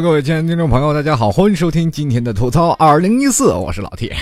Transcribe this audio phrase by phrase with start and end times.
[0.00, 4.14] 各位亲爱的听众朋友，大家好，欢迎收听今天的吐槽二零一四，我是老铁。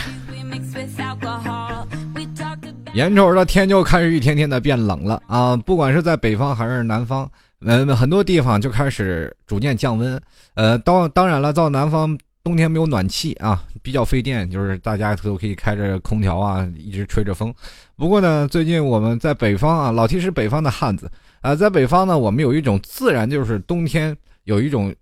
[2.94, 7.28] 眼瞅着天就开始一天天的变冷了啊，不管是在北方还是南方，
[7.62, 10.20] 嗯，很多地方就开始逐渐降温。
[10.54, 17.52] 呃，当当然了，到南方冬天没有暖气啊，比较费电，就是大家都可以开着空调啊，一直吹着风。
[17.96, 24.94] 不过呢，最近我们在北方啊，老 T 是北方的汉子啊，在北方呢，我们有一种自然，就是冬天有一种。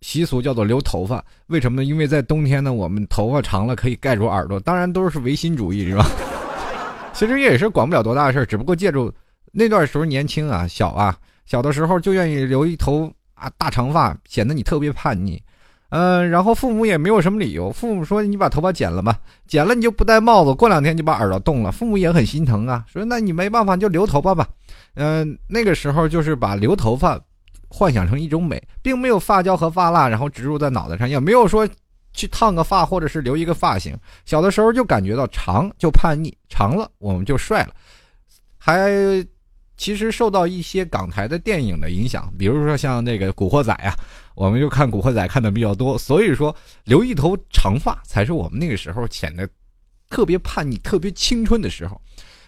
[0.00, 1.84] 习俗叫做留头发，为什么呢？
[1.84, 6.06] 因为在冬天呢，我们头发长了可以盖住耳朵，当然都是唯心主义，是吧？
[7.12, 9.12] 其实也是管不了多大事儿，只不过借助
[9.50, 11.16] 那段时候年轻啊，小啊，
[11.46, 15.42] 小的时候就愿意留一头啊大长发，显得你特别叛逆。
[15.90, 24.46] 嗯，然后父母也没有什么理由，父母说你把头发剪了吧，剪了你就不戴帽子，过两天就把耳朵冻了，父母也很心疼啊，说那你没办法就留头发吧。
[24.94, 27.18] 嗯，那个时候就是把留头发。
[27.70, 31.68] 幻想成一种美，并没有发胶和发蜡，然后植入在脑袋上，也没有说
[32.14, 33.94] 去烫个发或者是留一个发型。
[34.24, 37.74] 小的时候就感觉到长就叛逆，长了我们就帅了。
[38.56, 38.90] 还
[39.76, 43.94] 其实受到一些港台的电影的影响，比如说像那个《古惑仔》啊，
[44.34, 49.48] 我们就看《古惑仔》看的比较多，所以说留一头长发才是我们那个时候显得
[50.08, 52.00] 特别叛逆、特别青春的时候。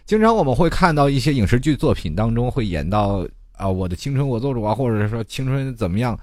[0.06, 3.28] 经常我们会看到一些影视剧作品当中会演到。
[3.61, 6.19] 啊，我的青春我做主啊，或者是说青春怎么样，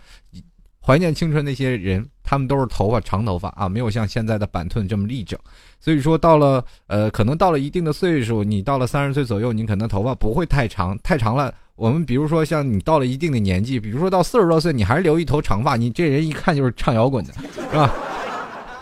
[0.82, 5.40] 怀念青春那些人，他们都是头发长头发啊，没有像现在的板寸这么立整。
[5.80, 11.54] 所以说到了呃，可能到了一定的岁数，你到了三十岁左右，你可能头发不会太长，太长了。
[11.76, 17.34] 我们比如说像你到了一定的年纪，比如说到四十多岁，你还是留一头长发，你这人一看就是唱摇滚的，
[17.70, 17.94] 是吧？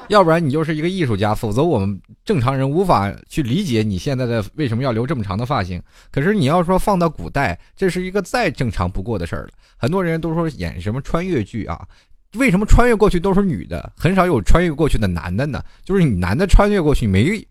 [0.09, 5.81] 要不然你就是一个艺术家，否则我们正常人无法去理解你现在的为什么要留这么长的发型。
[6.12, 9.50] 可是你要说放到古代，这是一个再正常不过的事儿了。
[9.78, 11.86] 很多人都说演什么穿越剧啊，
[12.35, 15.63] 为什么穿越过去都是女的，很少有穿越过去的男的呢？
[15.84, 17.46] 就是你男的穿越过去，没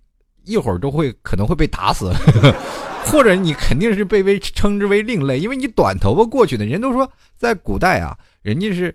[0.45, 2.13] 一会儿都会可能会被打死，
[3.07, 8.95] 或者你肯定是被被称之为另类，因为你短头发过去的人都说，在古代啊，人家是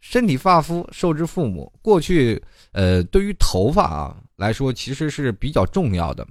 [0.00, 2.42] 身体发肤受之父母，过去。
[2.72, 6.26] 呃，对于头发啊来说，其实是比较重要的。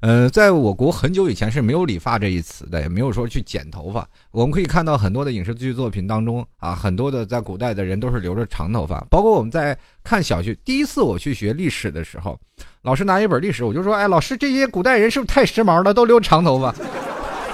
[0.00, 4.06] 呃，在我国很久以前是没有理发这一词的，也没有说去剪头发。
[4.32, 9.00] 我们可以看到很多的影视剧作品当中啊，很多的在古代的人都是留着长头发。
[9.08, 12.38] 包括我们在看小学第一次我去学历史的时候，
[12.82, 16.74] 老师拿一本历史，我就说：“哎，老师，这些古代人是不是太时髦了，都留长头发？”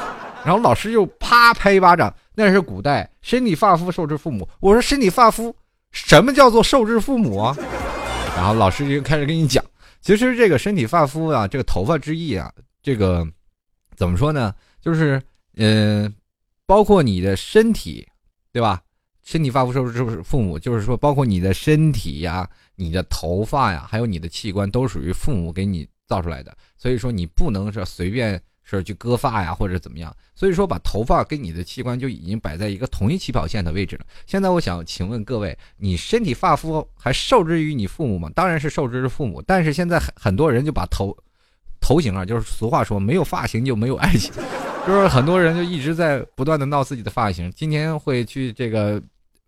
[0.45, 5.55] 然后老师就啪拍一巴掌：“那是古代，身体发肤受之父母。”我说：“身体发肤，
[5.93, 7.57] 什么叫做受之父母啊？”
[8.41, 9.63] 然后老师就开始跟你讲，
[10.01, 12.51] 其实这个身体发肤啊，这个头发之意啊，
[12.83, 13.23] 这个
[13.97, 14.55] 怎么说呢？
[14.81, 15.21] 就是
[15.57, 16.11] 嗯，
[16.65, 18.09] 包括你的身体，
[18.51, 18.81] 对吧？
[19.23, 26.57] 身体发肤受之父母，就是说包括你的身体呀、你的头发呀，还有你的器官，都属于父母给你造出来的。
[26.79, 28.43] 所以说你不能说随便。
[28.77, 30.15] 是去割发呀，或者怎么样？
[30.35, 34.05] 所以说，把头发跟你的器官就已经摆在一个同一起跑线的位置了。
[34.27, 38.31] 现在我想请问各位，你身体发肤还受制于你父母吗？
[38.35, 39.43] 当然是受制于父母。
[39.47, 41.17] 但是现在很很多人就把头
[41.81, 44.33] 头型啊，就是俗话说，没有发型就没有爱情，
[44.87, 47.51] 就是很多人就一直在不断的闹自己的发型。
[47.57, 49.03] 今天会去这个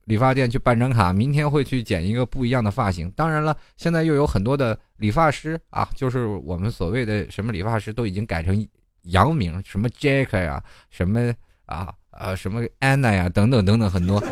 [0.04, 3.10] 理发店去办张卡，明天会去剪一个不一样的发型。
[3.12, 8.68] 当然了，现在又有很多的理发师啊，就是我们所谓的什么理发师都已经改成。
[9.04, 11.32] 洋名什么 Jack 呀，什么
[11.66, 14.22] 啊啊什么 Anna 呀，等等等等很多，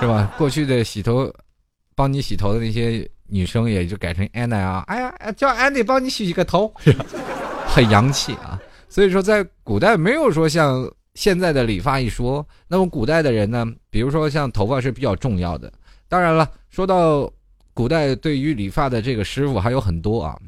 [0.00, 0.32] 是吧？
[0.36, 1.32] 过去的洗头，
[1.94, 6.72] 帮你洗头的那些女生也就改成 Anna 啊，哎呀，叫 Andy 帮你洗洗个头，
[7.66, 8.60] 很洋气啊。
[8.88, 15.72] 所以说，在古代没有说像现在的理发一说，那么古代的人呢，比如说像头发是比较重要的。
[16.08, 17.30] 当然了，说到
[17.72, 20.38] 古代对于理发的这个师傅还有很多啊。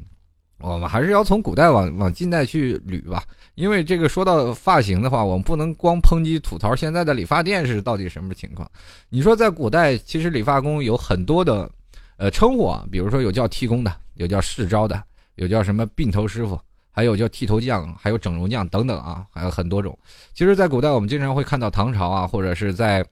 [0.59, 3.23] 我们还是要从古代往往近代去捋吧，
[3.55, 8.69] 因为这个说到发型的话，我们不能光抨击吐槽现在的理发店是到底什么情况。
[9.09, 11.69] 你说在古代，其实理发工有很多的，
[12.17, 15.01] 呃，称呼啊，比如说有叫剃工的，有叫试招的，
[15.35, 16.59] 有叫什么鬓头师傅，
[16.91, 19.97] 还有叫剃头匠，还有整容匠等等啊，还有很多种。
[20.33, 23.05] 其实，在古代我们经常会看到唐朝啊，或者是在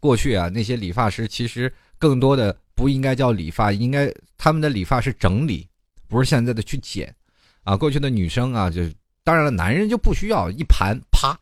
[0.00, 5.66] 过去啊，那些理发师其实更多的不应该叫理发，应该他们的理发是整理。
[6.08, 7.14] 不是现在的去剪，
[7.62, 11.38] 啊，过去的女生啊，就是当然了，男人就不需要一盘啪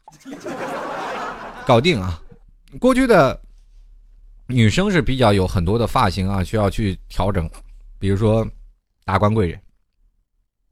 [1.67, 2.21] 搞定啊。
[2.79, 3.41] 过去的
[4.47, 7.49] 女生是比较有很多的发型啊，需要去调整，
[7.99, 8.47] 比如说
[9.05, 9.61] 达官贵人。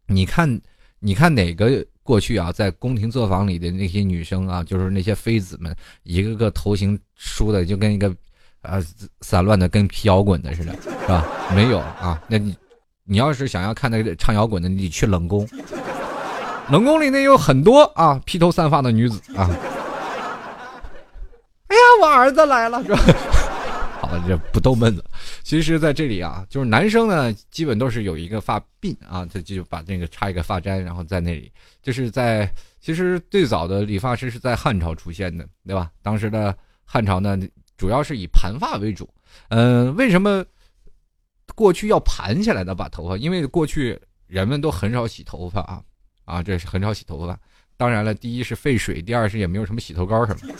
[0.06, 0.60] 你看，
[0.98, 5.74] 你看哪个过去啊，在宫廷作坊里的那些女生啊，就是那些妃子们，
[6.04, 8.14] 一个个头型梳的就跟一个
[8.62, 8.80] 啊
[9.20, 11.26] 散乱的跟皮摇滚的似的，是吧？
[11.54, 12.56] 没有啊，那你
[13.04, 15.48] 你要是想要看那个唱摇滚的，你去冷宫，
[16.70, 19.48] 冷宫里呢有很多啊披头散发的女子啊。
[21.68, 22.98] 哎呀，我儿子来了，是吧？
[24.00, 25.04] 好了，这不逗闷子。
[25.42, 31.50] 其实，在这里啊，就是男生呢，基本都是有一个发鬓啊，他就把那个插一个发簪，然后在那里。
[31.82, 32.48] 就是在
[32.80, 35.90] 其实最早的理发师是在汉朝出现的，对吧？
[36.02, 37.38] 当时的汉朝呢，
[37.76, 39.08] 主要是以盘发为主。
[39.48, 40.44] 嗯，为什么
[41.54, 43.16] 过去要盘起来的把头发？
[43.16, 45.82] 因为过去人们都很少洗头发啊
[46.26, 47.38] 啊，这是很少洗头发。
[47.78, 50.54] 当然了，第一是费水，第二是也没有什么洗头膏什么。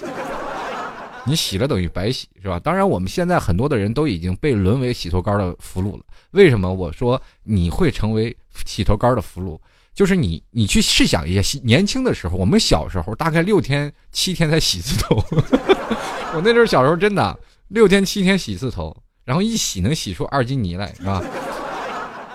[1.28, 2.58] 你洗了等于白洗，是吧？
[2.60, 6.04] 当然，我们现在很多的人都已经被沦为洗头膏的俘虏了。
[6.30, 9.58] 为什么我说你会成为洗头膏的俘虏？
[9.92, 15.16] 就是你，你去试想一下，年轻的时候，我们小时候大概六天七天才洗一次头。
[16.36, 17.36] 我那阵儿小时候真的
[17.68, 21.20] 六天七天洗一次头，然后一洗能洗出二斤泥来，是吧？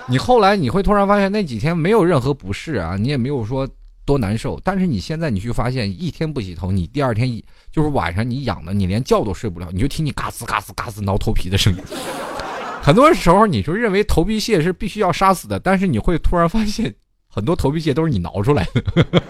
[0.07, 3.67] 你后来你会突然发现那几天没有任何不适啊，你也没有说。
[4.03, 4.59] 多难受！
[4.63, 11.79] 但是你现在你去发现，一天不洗头，你第二天一就是晚上你痒的，你连觉都睡不了，你就听你嘎吱嘎吱嘎吱挠头皮的声音。
[12.81, 16.91] 很多时候你就认为头皮屑是必须要杀死的，但是你会突然发现，
[17.29, 19.05] 很多头皮屑都是你挠出来的。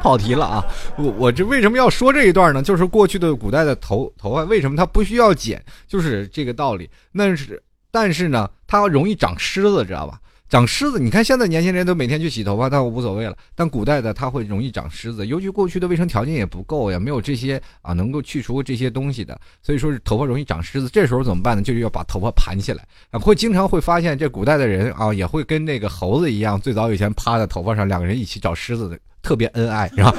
[0.00, 0.64] 跑题了啊！
[0.96, 2.62] 我我这为什么要说这一段呢？
[2.62, 6.88] 就是过去的古代的头头发为什么它不需要剪，就是这个道理。
[7.10, 7.60] 那是
[8.00, 10.20] 但是呢，它容易长虱子，知道吧？
[10.48, 13.36] 长虱子，你看现在年轻人都每天去洗头发，但我无所谓了。
[13.56, 20.88] 但古代的它会容易长虱子，尤其过去的卫生条件也不够呀，没有这些啊能够去除这些东西的，所以说是头发容易长虱子。
[20.92, 21.62] 这时候怎么办呢？
[21.62, 23.18] 就是要把头发盘起来啊。
[23.18, 30.14] 会经常会发现这古代的人啊，也会跟那个猴子一样，最早以前趴在头发上，两个人一起找虱子的，特别恩爱，是吧？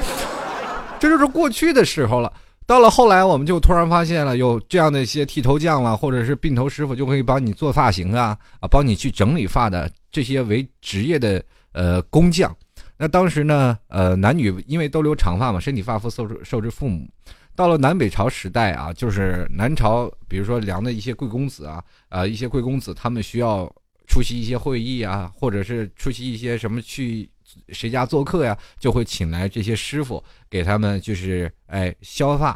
[1.00, 2.30] 这就是过去的时候了。
[2.70, 12.56] 到了后来，我们就突然发现了有这样的一些剃头匠了，或者是鬓头师傅，就可以帮你做发型啊，啊，帮你去整理发的这些为职业的呃工匠。
[12.96, 17.08] 那当时呢，呃，男女因为都留长发嘛，身体发肤受受之父母。
[17.56, 23.68] 到了南北朝时代啊，就是南朝，比如说梁的一些贵公子啊，啊，一些贵公子他们需要
[24.10, 27.30] 出席一些会议啊，或者是出席一些什么去。
[27.70, 32.50] 谁家做客呀，就会请来这些师傅给他们，就是哎削发，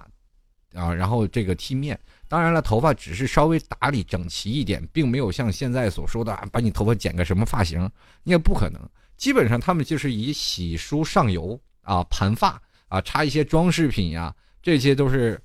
[0.72, 1.98] 啊，然后这个剃面。
[2.28, 7.90] 当然了，头发只是稍微打理整齐一点，并没有像现在所说的啊把你头发剪个什么发型，
[8.22, 8.80] 你也不可能。
[9.16, 15.42] 基本上他们就是以洗梳上油啊，盘发啊，插一些装饰品呀，这些都是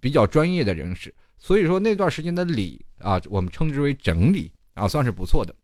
[0.00, 1.14] 比较专业的人士。
[1.38, 5.54] 所以说那段时间的理啊，我们称之为整理啊，算是不错的。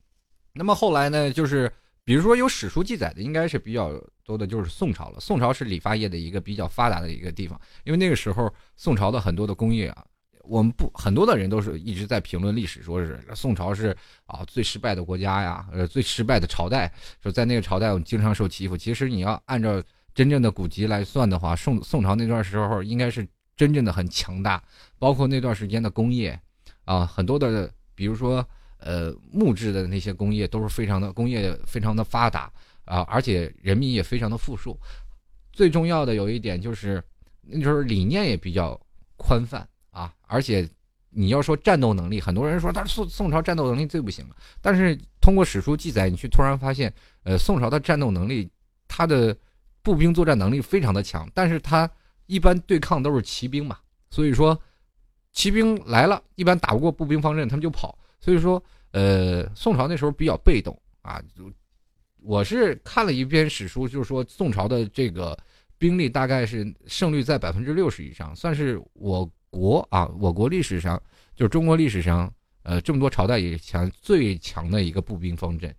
[0.52, 1.72] 那么后来呢，就是。
[2.04, 3.92] 比如说有史书记载的，应该是比较
[4.24, 5.20] 多的，就是宋朝了。
[5.20, 10.02] 宋朝是理发业的一个比较发达的一个地方，因为那个时候宋朝的很多的工业啊，
[10.44, 13.94] 我们不很多的人都是一直在评论历史，说是宋朝是
[14.24, 16.90] 啊最失败的国家呀，呃最失败的朝代，
[17.22, 18.74] 说在那个朝代我们经常受欺负。
[18.74, 19.82] 其实你要按照
[20.14, 24.62] 真正的古籍来算的话，宋宋朝那段时候应该是真正的很强大，
[24.98, 26.40] 包括那段时间的工业
[26.86, 28.42] 啊，很多的，比如说。
[28.78, 32.50] 呃，木质的那些工业都是非常的工业非常的发达
[32.84, 34.78] 啊，而且人民也非常的富庶。
[35.52, 37.02] 最重要的有一点就是，
[37.42, 38.80] 那就是理念也比较
[39.16, 40.68] 宽泛啊，而且
[41.10, 44.36] 你要说战斗能力，很多人说他宋宋朝战斗能力最不行了。
[44.60, 46.92] 但是通过史书记载，你去突然发现，
[47.24, 48.48] 呃，宋朝的战斗能力，
[48.86, 49.36] 他的
[49.82, 51.90] 步兵作战能力非常的强，但是他
[52.26, 53.76] 一般对抗都是骑兵嘛，
[54.08, 54.56] 所以说
[55.32, 57.98] 骑兵来了，一般打不过步兵方阵，他们就跑。
[58.20, 58.60] 所以说，
[58.92, 61.22] 呃，宋朝那时候比较被动啊。
[62.20, 65.38] 我是看了一篇史书，就是说宋朝的这个
[65.78, 71.00] 兵力大概是胜率在百分之六十以上，算是我国啊，我国历史上
[71.36, 72.30] 就是中国历史上
[72.64, 75.72] 呃这么多朝代以前最强的一个步兵方阵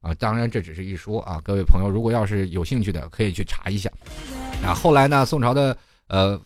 [0.00, 0.12] 啊。
[0.14, 3.90] 当然这只是一说啊，各位朋友如果要是有兴趣的，可以去查一下。
[4.62, 5.76] 啊，后来呢，宋朝的
[6.08, 6.40] 呃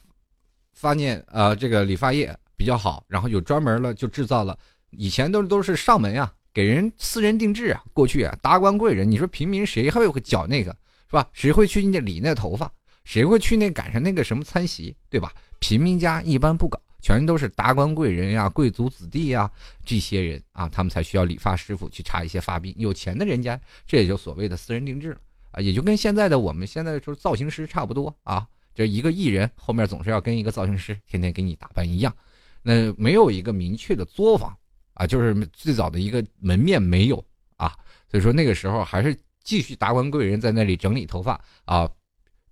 [0.73, 4.57] 发念呃这个理发业比较好，然后有专门了就制造了。
[4.93, 7.83] 以前都都是上门啊，给人私人定制啊。
[7.93, 10.71] 过去啊，达官贵人，你说平民谁还会绞那个
[11.07, 11.29] 是吧？
[11.33, 12.73] 谁会去那理那头发？
[13.05, 15.33] 谁会去那赶上那个什么餐席，对吧？
[15.59, 19.51] 平民家一般不搞，全都是达官贵人呀、贵族子弟呀
[19.85, 22.73] 这些人啊，他们才需要理发师傅去插一些发鬓。
[22.77, 25.19] 有钱的人家，这也就所谓的私人定制了
[25.51, 28.47] 啊，也就跟现在的我们现在说造型师差不多啊。
[28.75, 32.15] 这一个艺人后面总是要跟一个造型师天天给你打扮一样，
[32.63, 34.57] 那没有一个明确的作坊。
[34.95, 37.25] 啊，就是最早的一个门面没有
[37.57, 37.75] 啊，
[38.11, 41.89] 所以说那个时候还是继续达官贵人在那里整理头发啊，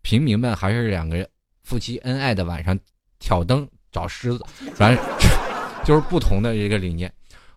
[0.03, 1.29] 平民们还是两个人
[1.63, 2.79] 夫妻恩爱的晚上
[3.19, 4.45] 挑灯找狮子，
[4.75, 5.05] 反正
[5.85, 7.13] 就是不同的一个理念。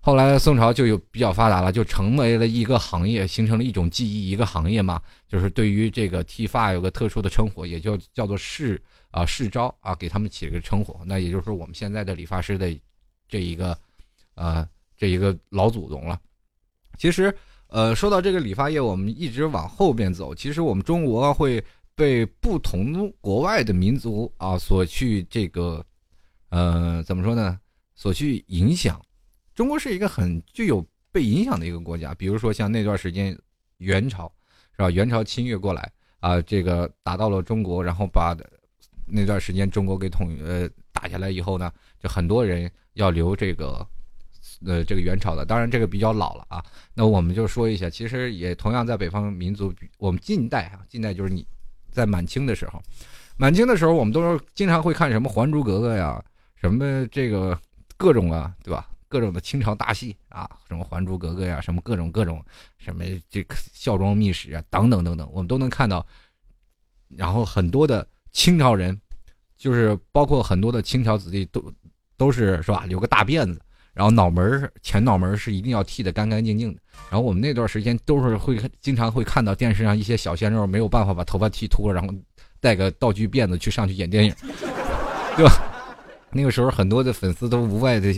[0.05, 10.99] 后来宋朝就有比较发达了，就成为了一个行业，形成了一种技艺，一个行业嘛，就是对于这个剃发有个特殊的称呼，也就叫做世啊世招啊，给他们起了个称呼。
[11.05, 12.77] 那也就是，我们现在的理发师的
[13.29, 13.77] 这一个
[14.35, 16.19] 呃这一个老祖宗了。
[16.97, 17.35] 其实
[17.67, 21.63] 呃说到这个理发业，我们一直往后边走，其实我们中国会
[21.95, 25.85] 被不同国外的民族啊所去这个
[26.49, 27.59] 呃怎么说呢？
[27.95, 28.99] 所去影响。
[29.53, 33.37] 中国是一个很具有被影响的一个国家，比如说像那段时间
[33.77, 34.31] 元朝，
[34.71, 34.89] 是吧？
[34.89, 38.35] 元朝侵略过来啊，这个打到了中国，然后把
[39.05, 43.87] 那段时间中国给统呃打下来以后呢，就很多人要留这个
[44.65, 46.63] 呃这个元朝的，当然这个比较老了啊。
[46.93, 51.45] 那我们就说一下，其实也同样在北方民族，我们近代啊，近代就是你
[51.91, 52.81] 在满清的时候，
[53.37, 56.23] 满清的时候我们都是经常会看什么《还珠格格》呀，
[56.55, 57.59] 什么这个
[57.97, 58.89] 各种啊，对吧？
[59.09, 62.43] 各种的清朝大戏啊，什么《还珠格格》呀，什么各种各种，
[62.79, 66.03] 什么这个孝庄秘史啊，等等等等，我们都能看到。
[67.09, 68.99] 然后很多的清朝人，
[69.55, 71.71] 就是包括很多的清朝子弟，都
[72.17, 72.85] 都是是吧？
[72.87, 73.61] 留个大辫子，
[73.93, 76.79] 然后脑门儿前脑门儿是一定要剃得干干净净的。
[77.09, 82.13] 然后我们那段时间都是会经常会看到电视上一些小鲜肉没有办法把头发剃秃了，然后
[82.59, 84.33] 带个道具辫子去上去演电影，
[85.37, 85.51] 对吧？
[86.31, 88.13] 那个时候很多的粉丝都无外的。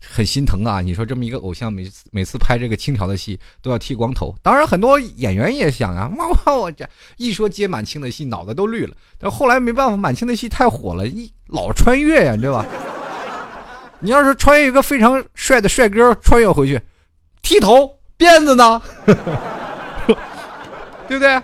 [0.00, 0.80] 很心疼啊！
[0.80, 8.94] 你说这么一个偶像，每次每次拍这个清朝的戏都要剃光头，当然很多演员也想啊，哇，我这一说接满清的戏，脑袋都绿了。
[9.18, 12.64] 但后来没办法，满清的戏太火了，一老穿越呀，对吧？
[14.00, 16.80] 你要是穿越一个非常帅的帅哥穿越回去，
[17.42, 18.80] 剃头辫子呢？
[21.08, 21.42] 对不对？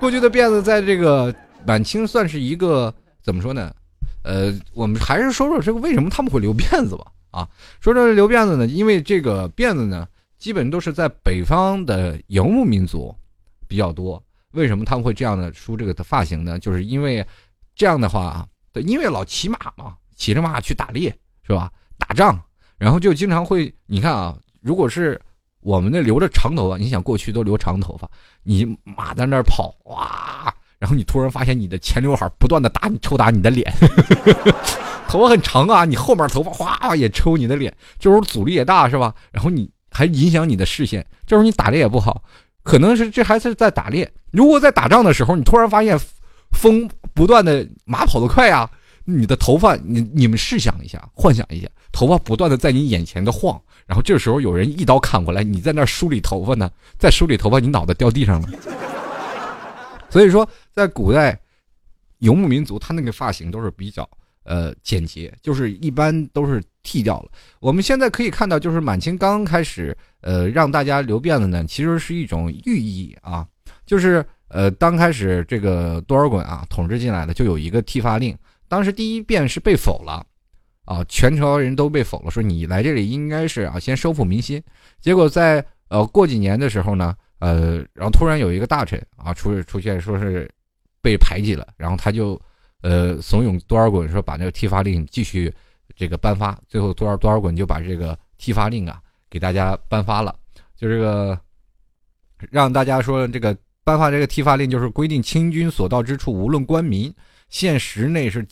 [0.00, 2.92] 过去的辫子在这个满清算是一个
[3.22, 3.72] 怎么说呢？
[4.24, 7.06] 呃，我们还是说说这个为什么他们会留辫子吧。
[7.30, 7.48] 啊，
[7.80, 10.06] 说这留辫子呢，因为这个辫子呢，
[10.38, 13.14] 基本都是在北方的游牧民族
[13.66, 14.22] 比较多。
[14.52, 16.58] 为什么他们会这样的梳这个的发型呢？
[16.58, 17.26] 就是因为
[17.74, 21.14] 这样的话，因为老骑马嘛，骑着马去打猎
[21.52, 21.70] 是吧？
[21.98, 22.40] 打仗，
[22.78, 25.20] 然后就经常会，你看啊，如果是
[25.60, 28.08] 我们那留着长头发，你想过去都留长头发，
[28.42, 33.70] 你马在那儿跑哇，然后你突然发现你的前刘海不断的打你，抽打你的脸。
[35.06, 39.14] 头发很长啊，你后面头发哗也抽你的脸，这时候阻力也大是吧？
[39.30, 42.22] 然后你还影响你的视线，这时候你打猎也不好，
[42.62, 44.10] 可能是这还是在打猎。
[44.30, 46.00] 如果在打仗的时候，你突然发现
[46.52, 48.68] 风不断的马跑得快呀，
[49.04, 58.48] 你的头发，你你们试想一下，幻想一下，头发不断的在你眼前的晃，然后这时候有人一刀砍过来，你在那梳理头发呢，在梳理头发，你脑袋掉地上了。
[60.10, 61.38] 所以说，在古代
[62.18, 64.08] 游牧民族，他那个发型都是比较。
[64.44, 67.30] 呃，简洁就是一般都是剃掉了。
[67.60, 73.46] 我们现在可以看到，就是满清刚开始，呃，让大家留辫子呢，其实是一种寓意啊。
[73.86, 78.36] 就是呃，刚开始这个多尔衮啊统治进来了，就有一个剃发令。
[78.72, 80.24] 当时第一遍是被否了，
[80.86, 84.62] 啊，全朝人都被否了，说你来这里应该是啊先收复民心。
[84.98, 90.50] 结果在呃过几年的时候呢，呃，然后突然有一个大臣啊出出现，说是
[91.02, 92.40] 被排挤了，然后他就。
[92.84, 95.54] 呃，怂恿多尔衮说把那个剃发令继续
[95.94, 99.00] 这个颁发，最后多尔多尔衮就把这个剃发令啊
[99.30, 100.34] 给大家颁发了，
[100.74, 101.38] 就这个
[102.50, 107.14] 让大家说这个颁发这个剃发令就是规定清军所到之处，无论官民，
[107.52, 108.44] 限时内是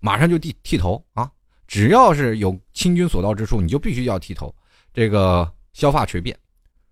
[0.00, 1.30] 马上就剃剃头啊，
[1.68, 4.52] 只要是有清军所到之处，你就必须要剃头，
[4.92, 6.34] 这个削发垂辫，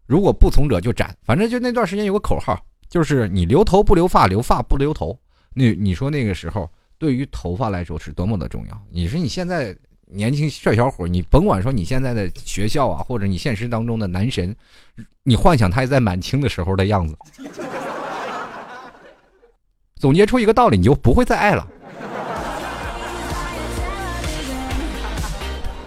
[0.07, 5.19] 如果不从者就斩，反正就那段时间有个口号，就是你留头不留发，留发不留头。
[5.53, 8.83] 那你说那个时候对于头发来说是多么的重要？
[8.93, 9.76] 你说你现在
[10.07, 14.55] 年轻帅小伙，你甭管说你现在的学校啊，或者你现实当中的男神，
[15.25, 17.17] 你幻想他在满清的时候的样子，
[20.05, 21.67] 总结出一个道理，你就不会再爱了。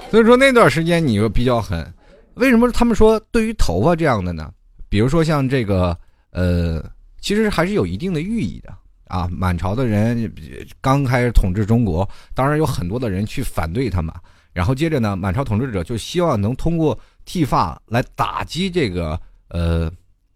[0.10, 1.94] 所以说那段时间你又比较狠，
[2.34, 4.52] 为什么他们说对于头发这样的呢？
[4.90, 5.96] 比如说像这个
[6.32, 6.84] 呃，
[7.22, 8.74] 其实还是有一定的寓意的。
[9.06, 10.34] 啊，满朝的人
[10.82, 14.12] 刚开始统治中国，当然有很多的人去反对他们。
[14.52, 19.92] 然后接着呢，满朝统治者就希望能通过剃发来打击这个呃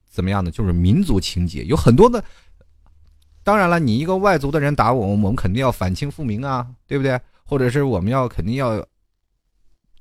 [0.07, 0.51] 怎么样呢？
[0.51, 1.63] 就是民族情结。
[1.63, 2.23] 有很多的，
[3.43, 7.19] 当然了，你一个外族的人打我们，我们肯定要反清复明啊，对不对？
[7.45, 8.85] 或者是我们要肯定要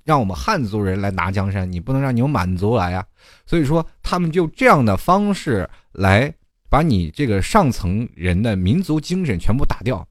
[0.04, 3.06] 让我们汉族人来拿江山，你不能让你们满族来啊。
[3.46, 6.34] 所以说，他们就这样的方式来。
[6.72, 10.06] 把你这个上层人的民族精神全部打掉，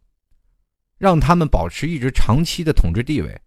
[0.98, 3.40] 让他们保持一直长期的统治地位，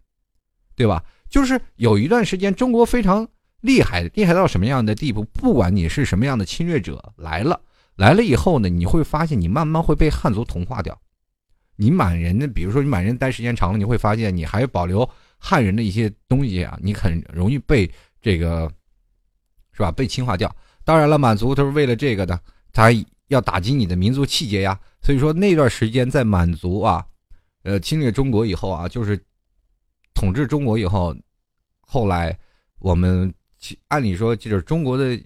[0.75, 1.03] 对吧？
[1.29, 3.27] 就是有一段时间，中国非常
[3.61, 5.23] 厉害，厉害到什么样的地步？
[5.25, 7.61] 不管你是什么样的侵略者来了，
[7.95, 10.99] 来了以后呢，你会发现你慢慢会被汉族同化掉。
[11.75, 15.07] 你满人的，比如说你满人待时间长了，你会发现你还保留
[15.37, 18.71] 汉人的一些东西啊，你很容易被这个，
[19.71, 19.91] 是吧？
[19.91, 20.55] 被侵化掉。
[20.85, 22.39] 当然了，满族都是为了这个的，
[22.71, 22.89] 他
[23.27, 24.79] 要打击你的民族气节呀。
[25.01, 27.05] 所以说那段时间在满族啊，
[27.63, 29.19] 呃，侵略中国以后啊，就是
[30.13, 31.15] 统治中国以后，
[31.81, 32.37] 后来
[32.79, 33.33] 我们
[33.87, 35.19] 按理说就是中国的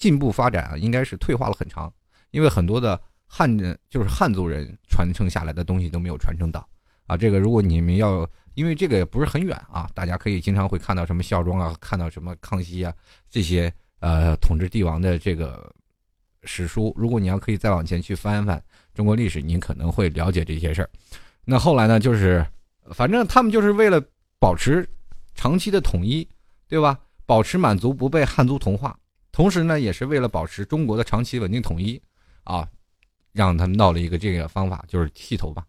[0.00, 1.92] 进步发展啊，应该是退化了很长，
[2.32, 6.68] 因为很多的汉人就是汉族人传承下来的东西都没有传承到
[7.06, 7.16] 啊。
[7.16, 12.92] 这个如果你们要，因为这个也不是很远啊，大家可以经常会看到什么孝庄啊，看到什么康熙啊
[13.30, 15.72] 这些呃统治帝王的这个
[16.42, 16.92] 史书。
[16.96, 18.60] 如果你要可以再往前去翻翻。
[18.92, 20.90] 中国历史，您可能会了解这些事儿。
[21.44, 21.98] 那后来呢？
[21.98, 22.44] 就是，
[22.92, 24.02] 反正他们就是为了
[24.38, 24.86] 保持
[25.34, 26.28] 长期的统一，
[26.68, 26.98] 对吧？
[27.24, 28.98] 保持满族不被汉族同化，
[29.32, 32.00] 同时呢，也是为了保持中国的长期稳定统一
[32.44, 32.68] 啊，
[33.32, 35.64] 让他们闹了一个这个方法，就是剃头发。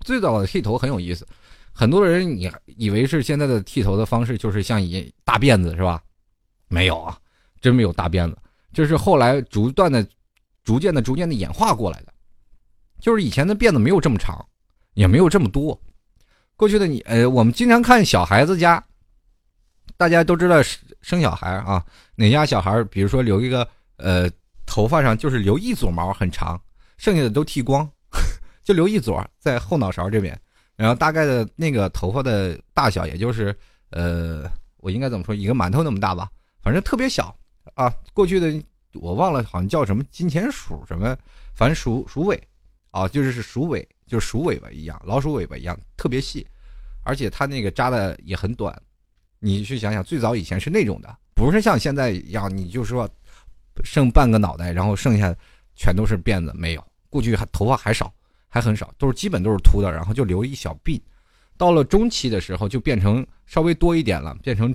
[0.00, 1.26] 最早的剃头很有意思，
[1.72, 6.02] 很多人你以为是现在的剃头的方式，就是像一大辫子是吧？
[6.68, 7.18] 没有啊，
[7.60, 8.36] 真没有大辫子，
[8.72, 10.06] 这是后来逐段的、
[10.64, 12.12] 逐渐的、逐渐的演化过来的。
[13.00, 14.44] 就是以前的辫子没有这么长，
[14.94, 15.80] 也没有这么多。
[16.56, 18.84] 过去的你，呃，我们经常看小孩子家，
[19.96, 20.60] 大家都知道
[21.00, 21.84] 生小孩啊，
[22.18, 24.28] 哪家小孩，比如说留一个，呃，
[24.66, 26.60] 头发上就是留一撮毛很长，
[26.96, 27.88] 剩下的都剃光，
[28.64, 30.36] 就留一撮在后脑勺这边，
[30.74, 33.56] 然后大概的那个头发的大小，也就是，
[33.90, 36.28] 呃，我应该怎么说，一个馒头那么大吧，
[36.60, 37.32] 反正特别小
[37.74, 37.88] 啊。
[38.12, 38.52] 过去的
[38.94, 41.16] 我忘了，好像叫什么金钱鼠什么，
[41.54, 42.42] 反正鼠鼠尾。
[42.90, 46.44] 啊，就是是鼠尾，就是鼠尾巴一样，老鼠尾巴一样，特别细，
[47.04, 48.74] 而且它那个扎的也很短。
[49.40, 53.08] 你去想想，最早以前是那种的，不是像现在一样，你就说
[53.84, 55.32] 剩半个脑袋，然后剩下
[55.76, 56.84] 全都是辫子，没有。
[57.08, 58.12] 过去还头发还少，
[58.48, 61.00] 还很少，都是基本都是秃的，然后就留一小鬓。
[61.56, 64.74] 到了中期的时候，就变成稍微多一点了，变成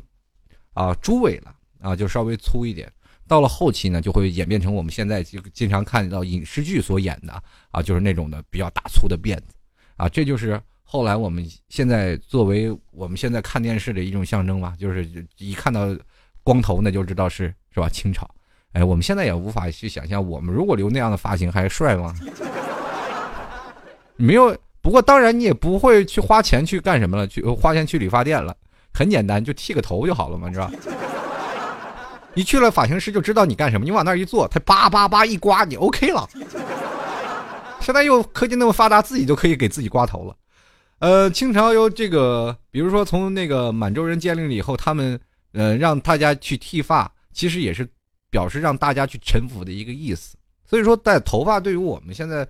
[0.73, 2.91] 啊猪尾了，啊就稍微粗一点。
[3.27, 9.55] 到了后期呢，就会演变成我们现在就经常看到影视剧所演的啊，就是那种的比较大粗的辫子，
[9.95, 15.87] 啊，这就是后来我们现在作为我们现在看电视的一种象征吧，就是一看到
[16.43, 18.29] 光头那就知道是是吧清朝，
[18.73, 22.13] 哎，我们现在也无法去想象，我们如果留那样的发型还帅吗？
[24.15, 28.55] 没有，不过当然你也不会去花钱去干什么了，去花钱去理发店了，
[28.93, 30.69] 很简单，就剃个头就好了嘛，是吧？
[32.35, 36.27] 你去了发型师就知道你干什么，你往那儿一坐，他叭叭叭一刮，你 OK 了。
[37.79, 40.35] 现在又科技那么发达，自己就可以给自己刮头了。
[40.99, 45.19] 呃，清朝由这个，比如说从那个满洲人建立了以后，他们
[45.53, 47.87] 呃让大家去剃发，其实也是
[48.29, 50.35] 表示让大家去臣服的一个意思。
[50.65, 52.47] 所以说，在头发对于我们现在，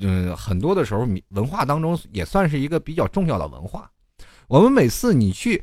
[0.00, 3.90] 嗯，很多的时候文化当中也算是一个比较重要的文化。
[4.48, 5.62] 我们每次你去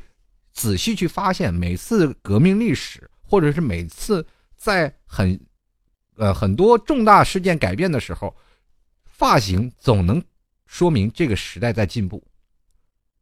[0.52, 3.06] 仔细去发现，每次革命历史。
[3.30, 5.40] 或者是每次在很，
[6.16, 8.34] 呃很多重大事件改变的时候，
[9.04, 10.20] 发型总能
[10.66, 12.20] 说明这个时代在进步。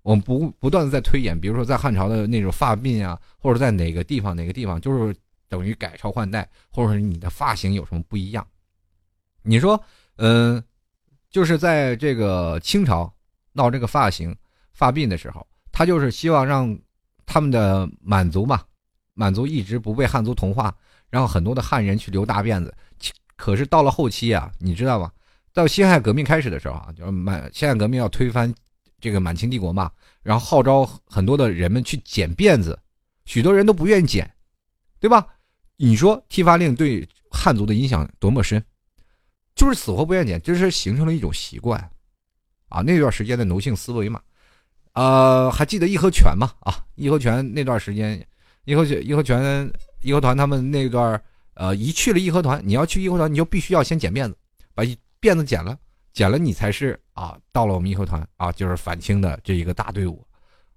[0.02, 5.14] 我们不不断的在推演，比如说在汉朝的那种发鬓啊，或者在哪个地方哪个地方，就是
[5.48, 8.46] 等于改朝换代，或者是你的发型有什么不一样？
[9.42, 9.82] 你说，
[10.16, 10.62] 嗯，
[11.30, 13.12] 就是在这个清朝
[13.52, 14.34] 闹这个发型
[14.72, 16.78] 发鬓的时候，他就是希望让
[17.26, 18.62] 他们的满族嘛。
[19.14, 20.72] 满族一直不被汉族同化，
[21.10, 22.72] 然后很多的汉人去留大辫子。
[23.36, 25.10] 可是到了后期啊，你知道吗？
[25.52, 28.54] 到辛亥革命开始的时候啊，就是满辛亥革命要推翻
[29.00, 29.90] 这个满清帝国嘛，
[30.22, 32.78] 然后号召很多的人们去剪辫子，
[33.24, 34.28] 许多人都不愿意剪，
[35.00, 35.26] 对吧？
[35.76, 38.62] 你说剃发令对汉族的影响多么深？
[39.54, 41.80] 就是死活不愿意剪，就是形成了一种习惯
[42.68, 42.80] 啊。
[42.82, 44.20] 那段时间的奴性思维嘛，
[44.92, 46.52] 呃，还记得义和拳吗？
[46.60, 48.26] 啊，义和拳那段时间。
[48.64, 51.18] 义和拳、义和拳、义和团，他们那段
[51.54, 54.36] 呃，一去了义和团，你要去义和团，你就必须要先剪辫子，
[54.74, 54.84] 把
[55.22, 55.78] 辫子剪了，
[56.12, 60.24] 剪了你才是啊，到了我们义和团啊，就是反清的这一个大队伍，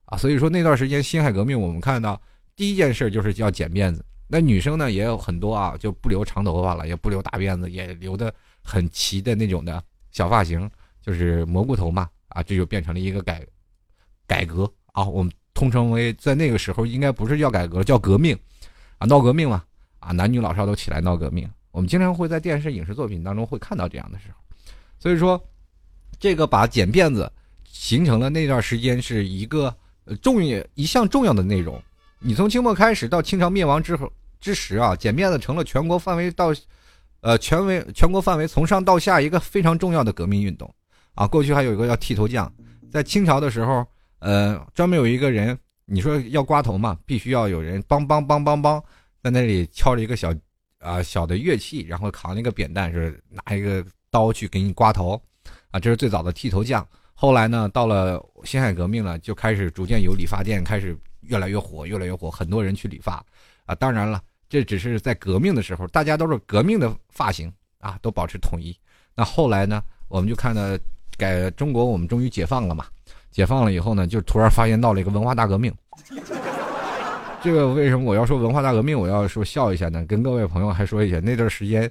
[0.06, 2.20] 啊，所以说那段时间辛亥革命，我们看到
[2.56, 10.70] 第一件事就是要剪辫子，那女生呢也有很多啊，就不留长头发了，也不留大辫子，也留的很齐的那种的小发型，
[11.02, 13.46] 就是蘑菇头嘛，啊，这就变成了一个改
[14.26, 15.32] 改革啊，我们。
[15.54, 18.36] 通称为在那个时候应该不是叫改革，叫革命，
[18.98, 19.63] 啊，闹革命嘛，
[20.00, 21.48] 啊，男女老少都起来闹革命。
[21.72, 24.41] 我们经常会在电视、影视作品当中会看到这样的时候。
[25.02, 25.44] 所以说，
[26.20, 27.30] 这个把剪辫子
[27.66, 29.76] 形成了那段时间是一个
[30.22, 31.82] 重要一项重要的内容。
[32.20, 34.08] 你从清末开始到清朝灭亡之后
[34.40, 36.54] 之时啊，剪辫子成了全国范围到，
[37.22, 40.72] 呃，全围全国范围从上到下一个非常重要的革命运动
[41.16, 41.26] 啊。
[41.26, 42.54] 过去还有一个叫剃头匠，
[42.92, 43.84] 在清朝的时候，
[44.20, 48.80] 呃，专门有一个人，你说要刮头嘛，必须要有人梆梆梆梆梆，
[49.24, 50.32] 在那里敲着一个小
[50.78, 55.19] 啊小的乐器，然后扛那个扁担，是拿一个刀去给你刮头。
[55.71, 56.86] 啊，这是最早的剃头匠。
[57.13, 63.24] 后来呢，到了辛亥革命了，就开始逐渐有理发店开始越来越火，越来越火，很多人去理发。
[63.65, 68.76] 啊，当然了，这只是在革命的时候，大家都是革命的发型啊，都保持统一。
[69.15, 70.62] 那后来呢，我们就看到
[71.17, 72.86] 改中国，我们终于解放了嘛。
[73.30, 75.74] 解放了以后呢，就突然发现闹了一个文化大革命。
[77.41, 79.00] 这个为什么我要说文化大革命？
[79.00, 80.04] 我要说笑一下呢？
[80.06, 81.89] 跟各位朋友还说一下，那段时间。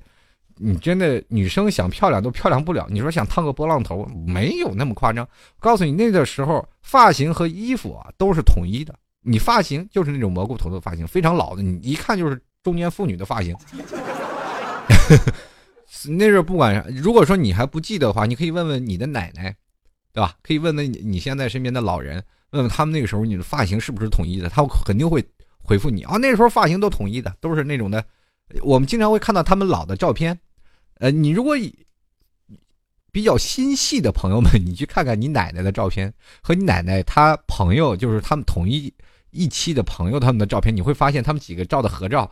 [0.62, 2.86] 你真的女生想漂亮都漂亮不了。
[2.90, 5.26] 你说想烫个波浪头，没有那么夸张。
[5.58, 8.94] 告诉你，那个时候发型和衣服啊都是统一的。
[9.22, 13.56] 你发型就是那种蘑菇头的发型，非常老的，你一看就是中年妇女的发型。
[16.08, 19.54] 那时候不管，如果说你还不记得的话，你可以问问你的奶奶，
[20.12, 20.34] 对吧？
[20.42, 25.24] 可以问问你你现在身边的老人，问问他们那个时候你的发型是不是统一的，他肯定会
[25.58, 26.16] 回复你啊。
[26.16, 28.04] 那时候发型都统一的，都是那种的。
[28.62, 30.38] 我们经常会看到他们老的照片。
[31.00, 31.56] 呃，你如果
[33.10, 38.92] 比较心细的朋友们，你去看看你奶奶的照片和你奶奶她朋友，就是他们同一
[39.30, 42.30] 一期的朋友他们的照片，你会发现他们几个照的合照，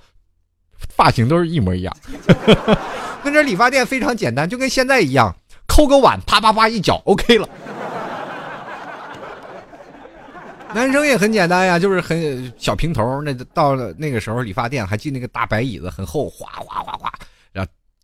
[0.91, 1.97] 发型都是一模一样。
[3.25, 5.35] 那这理发店非常简单，就跟现在一样，
[5.67, 7.49] 抠个碗，啪啪啪一搅，OK 了。
[10.75, 13.23] 男生也很简单呀，就是很小平头。
[13.23, 17.11] 那到了那个时候，理发店还进那个大白椅子，很厚，哗哗哗哗。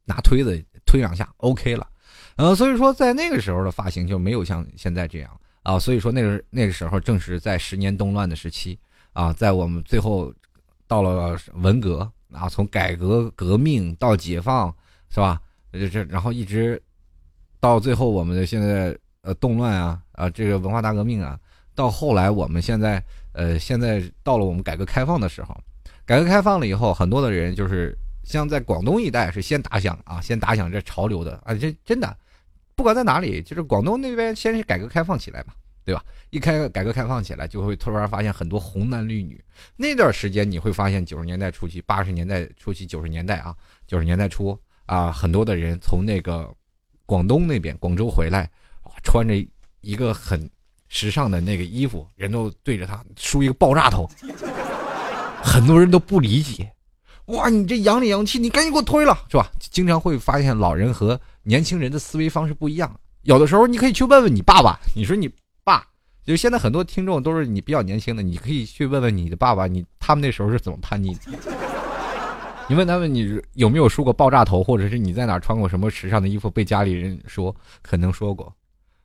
[0.06, 1.88] 拿推子推两下，OK 了，
[2.36, 8.78] 呃，所以说在那个时候的发型就没有像现在这样啊，所以说那个那个时候正是在十年动乱的时期
[9.14, 10.30] 啊，在我们最后
[10.86, 14.68] 到了文革啊，从改革革命到解放
[15.08, 15.40] 是吧？
[15.72, 16.80] 这这然后一直
[17.58, 21.40] 到最后我们的现在呃动乱啊啊这个文化大革命啊，
[21.74, 25.58] 到后来我们现在呃现在到了我们改革开放的时候，
[26.04, 27.96] 改革开放了以后，很多的人就是。
[28.24, 32.16] 像在广东一带是先打响啊，先打响这潮流的啊，这真的，
[32.74, 35.52] 不管在哪里，就是广东那边先是改革开放起来嘛，
[35.84, 36.02] 对吧？
[36.30, 39.40] 一开改革开放起来，就会突然发现很多红男绿女。
[39.76, 43.54] 那段时间你会发现，九十年代初期、八十年代初期、九十年代啊，
[43.86, 46.52] 九十年代初啊，很多的人从那个
[47.06, 48.50] 广东那边广州回来，
[49.04, 49.34] 穿着
[49.80, 50.50] 一个很
[50.88, 54.10] 时尚的那个衣服，人都对着他梳一个爆炸头，
[55.44, 56.72] 很多人都不理解。
[57.26, 59.50] 哇，你这洋里洋气，你赶紧给我推了，是吧？
[59.58, 62.94] 经常会发现老人和年轻人的思维方式不一样。
[63.22, 65.30] 有的时候你可以去问问你爸爸，你说你
[65.64, 65.86] 爸，
[66.24, 71.20] 就现在很多听众都是你比较年轻的，你可以去问问你的爸爸，你他们那时候是怎么叛逆的？
[72.68, 78.54] 你问他们你有没有梳过爆炸头，或者是你在哪穿过什么时尚的衣服，被家里人说可能说过，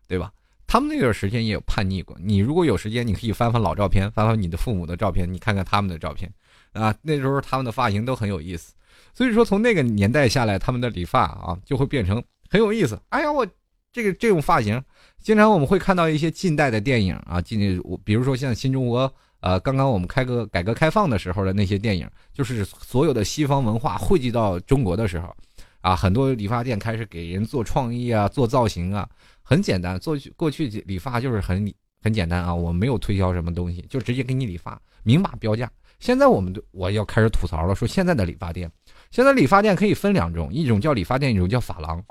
[0.08, 0.32] 对吧？
[0.68, 2.16] 他们那段时间也有叛逆过。
[2.22, 6.32] 你如果有时间，你可以翻翻老照片，翻翻你的父母的照片，你看看他们的照片。
[6.74, 8.74] 啊，那时候他们的发型都很有意思，
[9.14, 13.00] 所以说从那个年代下来，他们的理发啊就会变成很有意思。
[13.10, 13.46] 哎呀，我
[13.92, 14.82] 这个这种发型，
[15.18, 25.36] 经常我们会看到一些近代的电影啊，近我比如说像新中国呃，刚刚我们开个改革开放的时候的那些电影，就是所有的西方文化汇集到中国的时候，
[25.82, 29.08] 啊，很多理发店开始给人做创意啊，做造型啊，
[29.42, 35.72] 很简单，做过去理发就是很很简单啊，我没有推销什么东西，就直接给你理发，明码标价。
[36.00, 38.72] 现在我们我要开始吐槽了，说现在的理发店，
[39.12, 42.02] 现在理发店可以分两种，一种叫理发店，一种叫发廊。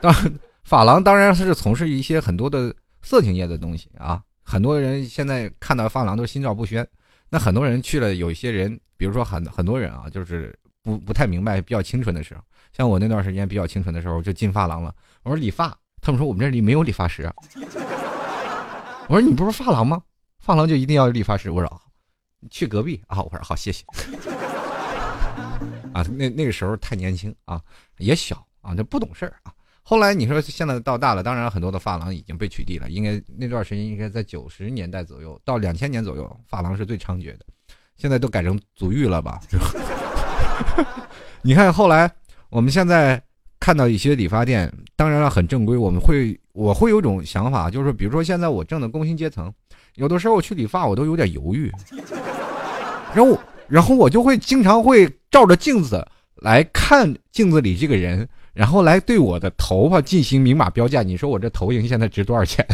[0.00, 0.12] 当，
[0.64, 4.20] 发廊当然是从事一些很多的色情业的东西啊。
[4.42, 6.86] 很多人现在看到发廊都心照不宣。
[7.28, 12.40] 那很多人去了，有一些人，比如说很很多人啊，就是不不太明白，比较清纯的时候，
[12.76, 14.92] 像我那段时间比较清纯的时候，就进发廊了。
[15.22, 17.30] 我说理发，他们说我们这里没有理发师。
[19.06, 20.02] 我说你不是发廊吗？
[20.40, 21.50] 发廊就一定要理发师？
[21.50, 21.80] 我说。
[22.48, 23.20] 去隔壁啊！
[23.20, 23.84] 我说好，谢谢。
[25.92, 27.60] 啊，那那个时候太年轻啊，
[27.98, 29.52] 也小啊，就不懂事儿啊。
[29.82, 32.88] 后来你说现在到大了，当然很多的发廊已经被取缔了。
[32.88, 37.46] 应该那段时间应该在九十年代左右到两千年左右，发廊是最猖獗的。
[37.96, 39.40] 现在都改成足浴了吧？
[41.42, 42.08] 你看后来，
[42.50, 43.20] 我们现在
[43.58, 45.76] 看到一些理发店，当然了很正规。
[45.76, 49.52] 我们会我会有种想法，就是比如说现在我挣的工薪阶层，
[49.96, 51.72] 有的时候我去理发，我都有点犹豫。
[53.14, 61.02] 然后，然后我就会经常会照着镜子来看镜子里这个人，然后来对我的头发进行明码标价。
[61.02, 62.66] 你说我这头型现在值多少钱？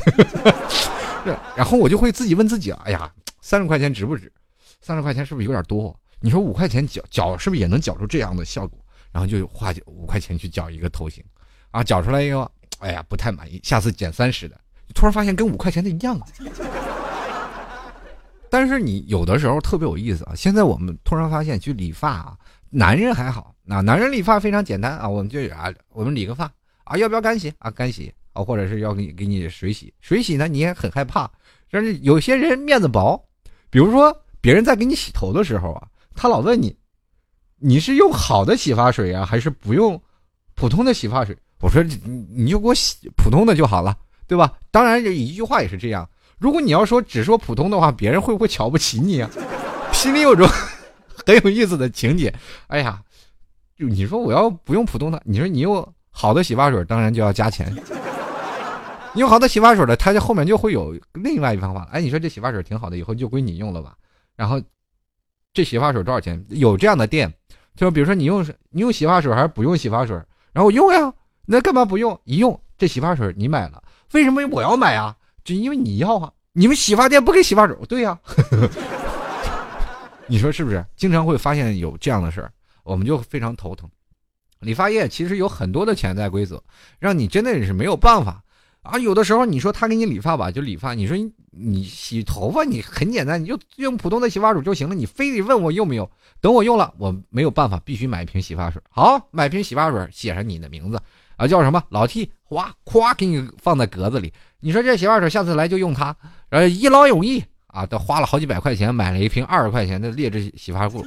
[1.56, 4.30] 然后我就会自己问自己：哎呀，三十块钱值不值？
[4.80, 5.98] 三十块钱是不是有点多？
[6.20, 8.78] 你说五块钱绞绞是不是也能绞出这样的效果？
[9.12, 11.24] 然后就花五块钱去绞一个头型，
[11.70, 14.56] 啊，绞出来以后，哎呀，不太满意，下次减三十的。
[14.94, 16.26] 突然发现跟五块钱的一样啊。
[18.56, 20.32] 但是你有的时候特别有意思啊！
[20.34, 22.38] 现在我们突然发现去理发啊，
[22.70, 26.50] 男人还好，那男人理发非常简单啊，我们就啊，我们理个发
[26.84, 27.70] 啊，要不要干洗啊？
[27.70, 31.30] 干洗啊，或者是要给你给你水洗，水洗呢你也很害怕，
[31.70, 33.22] 但是有些人面子薄，
[33.68, 36.74] 比如说别人在给你洗头的时候啊，他老问你，
[37.58, 40.02] 你是用好的洗发水啊，还是不用
[40.54, 41.36] 普通的洗发水？
[41.60, 43.94] 我说你你就给我洗普通的就好了，
[44.26, 44.54] 对吧？
[44.70, 46.08] 当然这一句话也是这样。
[46.38, 49.30] 如果你要说只说普通的话，别人会不会瞧不起你啊？
[49.92, 50.46] 心里有种
[51.26, 52.32] 很有意思的情节。
[52.66, 53.00] 哎呀，
[53.76, 57.74] 就你说我要不用普通的，你说你用好的洗发水，当然就要加钱。
[59.14, 61.88] 你用好的洗发水了，它就后面就会有另外一方法。
[61.90, 63.94] 哎，你说这洗发水挺好的，以后就归你用了吧？
[64.36, 64.60] 然后
[65.54, 66.44] 这洗发水多少钱？
[66.50, 67.32] 有这样的店，
[67.74, 70.14] 就比如说你用你用洗发水还是不用洗发水？
[70.52, 71.10] 然后我用呀，
[71.46, 72.20] 那干嘛不用？
[72.24, 75.16] 一用这洗发水你买了，为什么我要买啊？
[75.46, 78.18] 就因为你要啊，你们洗发店不给洗发水，对呀，
[80.26, 80.84] 你说是不是？
[80.96, 82.50] 经常会发现有这样的事儿，
[82.82, 83.88] 我们就非常头疼。
[84.58, 86.60] 理发业其实有很多的潜在规则，
[86.98, 88.42] 让你真的是没有办法
[88.82, 88.98] 啊。
[88.98, 91.16] 有的时候你说他给你理发吧，就理发；你说
[91.52, 94.96] 你洗头发，你很简单，你就用普通的洗发水就行了。
[94.96, 96.10] 你非得问我用没有？
[96.40, 98.82] 等我用了，我没有办法，必须买一瓶洗发水。
[98.90, 101.00] 好，买瓶洗发水，写上你的名字
[101.36, 104.32] 啊，叫什么老 T，哗，咵，给你放在格子里。
[104.60, 106.16] 你说这洗发水下次来就用它，
[106.50, 107.84] 呃，一劳永逸啊！
[107.86, 111.04] 都花了好几百块钱买了一瓶二十块钱的劣质洗发露，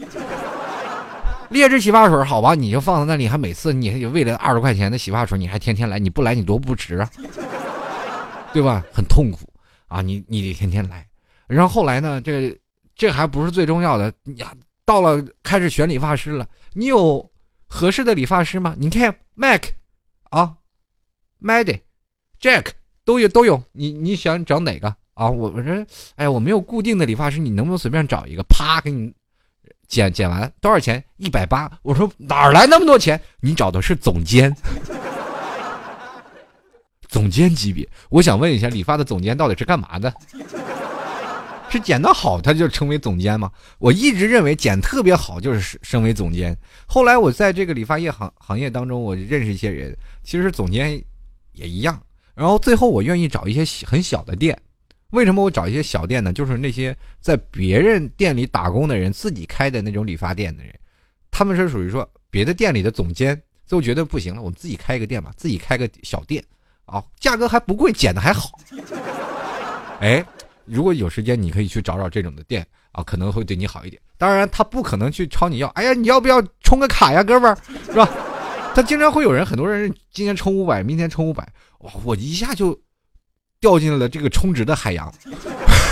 [1.50, 2.54] 劣质洗发水好吧？
[2.54, 7.10] 你就放在那里，还每次你为了二十块钱的洗发水，你还天天来，你不来你多不值啊，
[8.54, 8.84] 对吧？
[8.94, 9.52] 很痛苦
[9.88, 10.02] 啊！
[10.02, 11.06] 你你得天天来，
[11.48, 12.22] 然后后来呢？
[12.22, 12.56] 这
[12.96, 14.54] 这还不是最重要的呀！
[14.86, 17.28] 到了开始选理发师了，你有
[17.68, 18.76] 合适的理发师吗？
[18.78, 19.64] 你看 Mac
[20.30, 20.56] 啊
[21.42, 22.72] ，Maddy，Jack。
[23.06, 25.28] 都有都有，你你想找哪个啊？
[25.28, 25.74] 我我说，
[26.16, 28.44] 哎呀，我没有固定的理发师，你能不能随便找一个？
[28.44, 29.12] 啪，给你
[29.88, 31.04] 剪剪完多少钱？
[31.18, 31.72] 一百八。
[31.82, 33.20] 我说哪儿来那么多钱？
[33.40, 34.56] 你找的是总监，
[37.08, 37.90] 总监级别。
[38.10, 40.14] 我想问一下，理发的总监到底是干嘛的？
[41.70, 43.52] 是剪得好他就成为总监吗？
[43.78, 46.58] 我一直认为剪特别好就是升升为总监。
[46.86, 51.02] 后来我在这个理发业行行业当中，我认识一些人，其实总监
[51.54, 52.02] 也一样。
[52.34, 54.58] 然后最后我愿意找一些很小的店，
[55.12, 56.32] 为什么我找一些小店呢？
[56.32, 60.74] 就是那些在别人店里打工的人自己开的那种理发店的人，
[61.30, 66.44] 他们是属于说别的店里的总监，最后觉得不行了，我们自己开一个店吧，自己开个小店，
[66.86, 68.52] 啊，价格还不贵，剪的还好。
[70.00, 70.26] 哎，
[70.70, 74.02] 如果有时间你可以去找找这种的店啊，可能会对你好一点。
[74.18, 78.10] 当然他不可能去朝你要，哎呀，你要不要充个卡呀，哥们儿，是吧？
[78.76, 81.48] 他经常会有人，很多人今天充五百，明天充五百。
[81.80, 81.92] 哇！
[82.04, 82.78] 我一下就
[83.60, 85.12] 掉进了这个充值的海洋。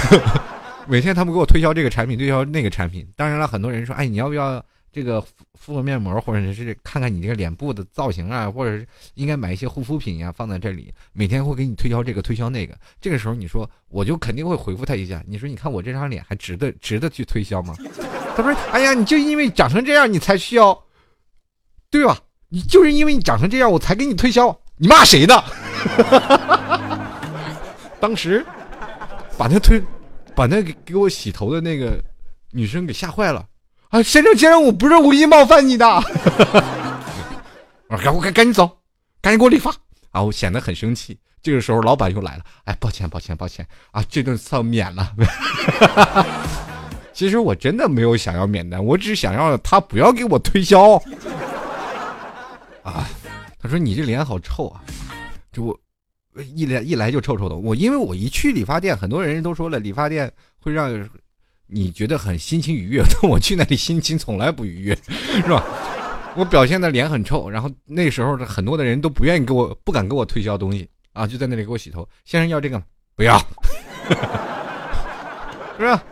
[0.88, 3.06] 每天他们给我推销这个产品，推销那个产品。
[3.16, 12.76] 当然了，很多人说：“哎，你要不要这个敷敷个面膜，或者是看看你这个脸部的造型啊，或者是应该买一些护肤品呀，放在这里。”每天会给你推销这个，推销那个。
[13.00, 15.24] 这个时候你说，我就肯定会回复他一下。
[15.28, 17.76] 你说，你看我这张脸还值得值得去推销吗？
[18.36, 20.84] 他说：“哎呀，你就因为长成这样，你才需要，
[21.90, 22.20] 对吧？
[22.50, 24.58] 你就是因为你长成这样，我才给你推销。
[24.78, 25.34] 你骂谁呢？”
[28.00, 28.46] 当时
[29.38, 29.82] 把那推，
[30.36, 32.00] 把那给给我洗头的那个
[32.52, 33.44] 女生给吓坏了
[33.90, 34.02] 啊！
[34.04, 35.86] 先生先生，我不是无意冒犯你的，
[38.04, 38.80] 赶快赶紧走，
[39.22, 39.72] 赶紧给我理发
[40.12, 40.22] 啊！
[40.22, 41.18] 我显得很生气。
[41.42, 45.14] 这个时候老板又来了，哎，抱歉抱歉抱歉啊，这顿算免了。
[47.14, 50.96] 其实我真的没有想要免单，我只是想要他不要给我推销
[52.84, 53.08] 啊。
[53.60, 54.82] 他说你这脸好臭啊。
[55.54, 55.80] 就我
[56.54, 60.92] 一来一来就臭臭的，我因为我一去理发店，很多人都说了，理发店会让
[61.68, 64.98] 你觉得很心情愉悦，但 我去那里心情从来不愉悦，
[65.36, 65.64] 是吧？
[66.36, 72.08] 我表现的脸很臭，然后那时候很多的人都不愿意给我，不敢给我推销东西啊，就在那里给我洗头。
[72.26, 72.86] 先生要这个吗？
[73.16, 73.38] 不要，
[75.78, 76.04] 是吧？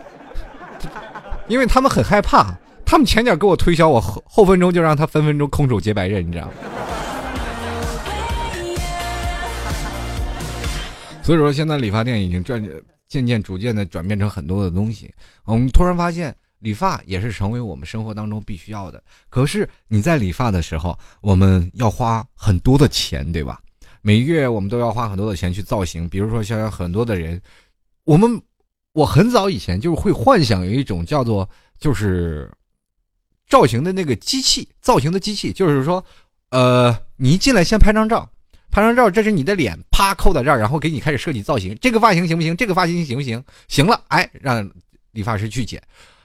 [1.48, 6.54] 因为他们很害怕，他们前脚给我推销，我后后分钟就让他分分钟空手接白刃，你知道吗？
[11.22, 12.62] 所以说，现在理发店已经赚
[13.16, 15.10] 渐渐逐渐的转变成很多的东西。
[15.46, 19.02] 我们突然发现，理发也是成为我们生活当中必须要的。
[19.30, 23.62] 可是你在理发的时候，我们要花很多的钱，对吧？
[24.02, 26.10] 每月我们都要花很多的钱去造型。
[26.10, 27.42] 比如说，像很多的人，
[28.04, 28.42] 我们
[28.92, 31.50] 我很早以前就是会幻想有一种叫做
[31.80, 32.52] 就是
[33.48, 36.04] 造型的那个机器，造型的机器，就是说，
[36.50, 38.30] 呃，你一进来先拍张照，
[38.76, 41.74] 拍张照，这是你的脸，啪扣到这儿，然后给你开始设计造型。
[41.80, 42.54] 这个发型行不行？
[42.58, 43.42] 这个发型行不行？
[43.70, 44.70] 行了，哎，让
[45.14, 45.82] 理发师去剪。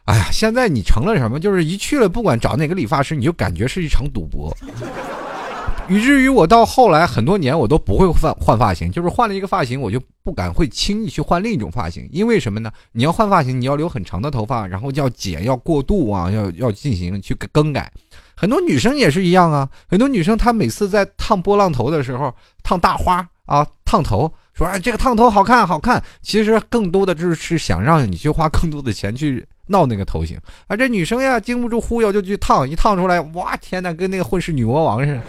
[0.07, 1.39] 哎呀，现在你成了什么？
[1.39, 4.53] 就是一去了，不管找哪个理发师，你就感觉是一场赌博。
[5.89, 12.09] 以至于我到后来很多年，我都不会换换发型，就是换了一个发型，我就不敢会轻易去换另一种发型。
[12.11, 12.73] 因为什么呢？
[12.91, 17.93] 你要换发型，你要留很长的头发，然后要剪，要过渡啊，要要进行去更改。
[18.41, 24.33] 很多女生也是一样啊，很多女生她每次在烫波浪头的时候，烫大花啊，烫头。
[24.55, 26.03] 说啊，这个烫头好看，好看。
[26.23, 30.39] 其实更多的就是想让你去花更多的钱去闹那个头型。
[30.69, 35.21] 啊，这女生呀，经不住忽悠就去烫，一烫出来，哇，天哪，跟那个混世女魔王似的，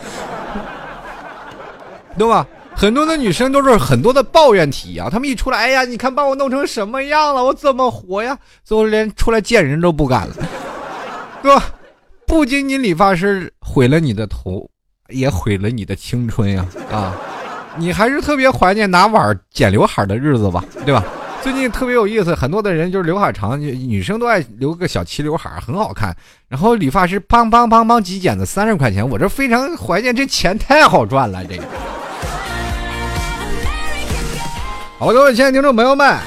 [2.17, 2.47] 对吧？
[2.73, 8.39] 很多的女生都是很多的抱怨体啊，她们一出来，哎呀，你看把我弄成什么样了，我怎么活呀？
[8.63, 10.35] 最后连出来见人都不敢了，
[11.43, 11.69] 对吧？
[12.31, 14.65] 不仅仅理发师毁了你的头，
[15.09, 17.13] 也毁了你的青春呀，啊！
[17.75, 21.03] 你还是特别怀念拿碗剪刘海的日子吧，对吧？
[21.43, 26.15] 最近特别有意思，很多的人就是刘海长，女生都爱留个小齐刘海，很好看。
[26.47, 31.43] 然后理发师梆梆梆梆几剪子三十块钱，我这非常怀念，这钱太好赚了。
[31.43, 31.63] 这个
[34.97, 36.17] 好了，各位亲爱的听众朋友们，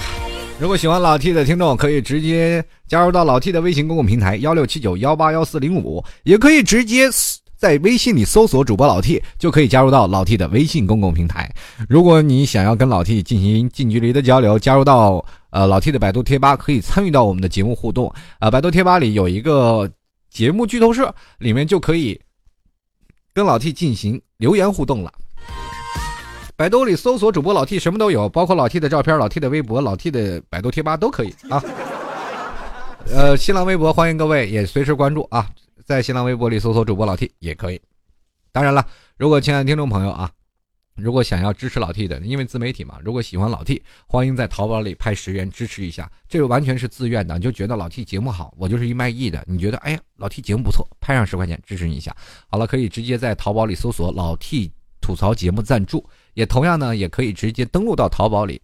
[0.60, 7.08] 如果喜欢老 T 的听众，可以直接加入到老 T 的微信公共平台幺六七九幺八幺四零五，也可以直接。
[7.56, 11.50] 在微信里搜索主播老 T，就可以加入到老 T 的微信公共平台。
[11.88, 18.12] 如果你想要跟老 T 进行近距离的交流，加入到呃老 T 的百度贴吧，可以参与到我们的节目互动。
[18.38, 19.90] 啊，百度贴吧里有一个
[20.30, 22.20] 节目剧透社，里面就可以
[23.32, 25.10] 跟老 T 进行留言互动了。
[26.56, 31.60] 百度里搜索主播老 T，什么都有，包括老 T 的照片、老 T 的微博、老 T 的百度贴吧都可以啊。
[33.12, 35.50] 呃，新浪微博欢迎各位也随时关注啊。
[35.84, 37.80] 在新浪微博里搜索主播老 T 也可以。
[38.52, 38.86] 当然了，
[39.16, 40.30] 如果亲爱的听众朋友啊，
[40.94, 47.36] 如果想要支持老 T 的，因为自媒体嘛，如果喜欢老 T，欢迎在淘宝里拍十元支持一下，这个完全是自愿的。
[47.36, 49.42] 你就觉得老 T 节目好，我就是一卖艺的。
[49.48, 52.14] 你觉得哎呀，老 T 节目不错，拍上十块钱支持你一下。
[52.48, 58.60] 好了，可以直接在淘宝里搜索老 T 吐槽节目赞助，也同样呢，也可以直接登录到淘宝里。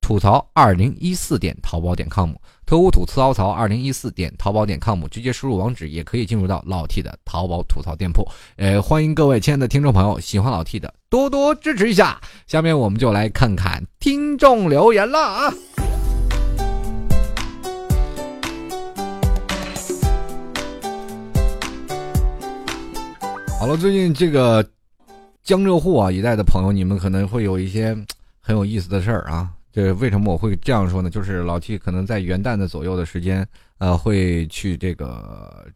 [0.00, 2.30] 吐槽二零一四点淘宝点 com，
[2.66, 8.22] 特务吐槽槽二零一四点淘宝点 com，直接输入网址也可以进入到老 T 的淘宝吐槽店铺。
[8.58, 12.20] 呃，欢迎各位亲爱的听众朋友，喜欢老 T 的多多支持一下。
[12.46, 15.54] 下面我们就来看看听众留言了啊。
[23.58, 24.62] 好了，最近这个
[25.44, 27.94] 江浙沪啊一带的朋友，你们可能会有一些
[28.40, 29.52] 很有意思的事儿啊。
[29.70, 31.10] 这为什么我会这样说呢？
[31.10, 35.66] 就是老 T 可能在元旦的左右的时间，呃，会去这个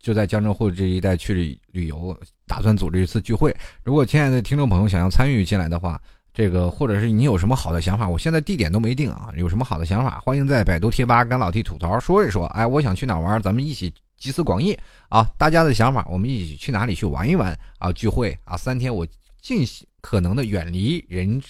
[0.00, 3.54] 就在江浙沪这一带去旅游，打算组织一次聚会。
[3.84, 6.00] 如果亲爱的听众朋友想要参与进来的话，
[6.34, 12.46] 这个或者是你有什么好的想法，我现在地点都没定啊，有什么好的想法，欢迎在百度贴吧跟老 T 吐槽说一说。
[12.46, 15.28] 哎，我想去哪玩，咱们一起集思广益啊！
[15.36, 17.92] 大家的想法，我们一起去哪里去玩一玩啊？
[17.92, 19.04] 聚会啊，三天我
[19.40, 19.66] 尽
[20.00, 21.42] 可能的远离人。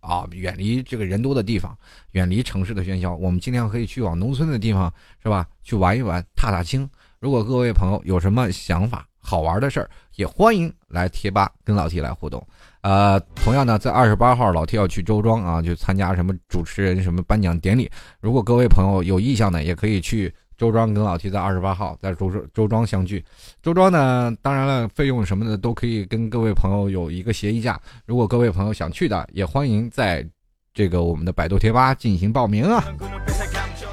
[0.00, 1.76] 啊，远离这个人多的地方，
[2.12, 5.46] 远离城市的喧嚣，我们尽量可以去往农村的地方，是吧？
[5.64, 6.88] 去玩一玩，踏踏青。
[7.18, 12.46] 如果各位朋友有什么想法、好玩的事儿，也欢迎来贴吧跟老 T 来互动。
[12.82, 17.90] 呃，同样呢，在二十八号，老 T 要去周庄啊，去参加什么主持人什么颁奖典礼。
[18.20, 20.32] 如果各位朋友有意向的，也可以去。
[20.58, 23.24] 周庄跟老 T 在二十八号在周周庄相聚，
[23.62, 27.80] 周庄呢，当然了，费用什么的都可以跟各位朋友有一个协议价。
[28.04, 30.28] 如果各位朋友想去的，也欢迎在
[30.74, 32.84] 这个我们的百度贴吧进行报名啊。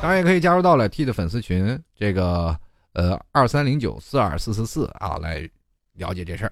[0.01, 2.57] 当然也可以加入到了 T 的粉丝群，这个
[2.93, 5.47] 呃二三零九四二四四四啊来。
[5.97, 6.51] 了解这事儿。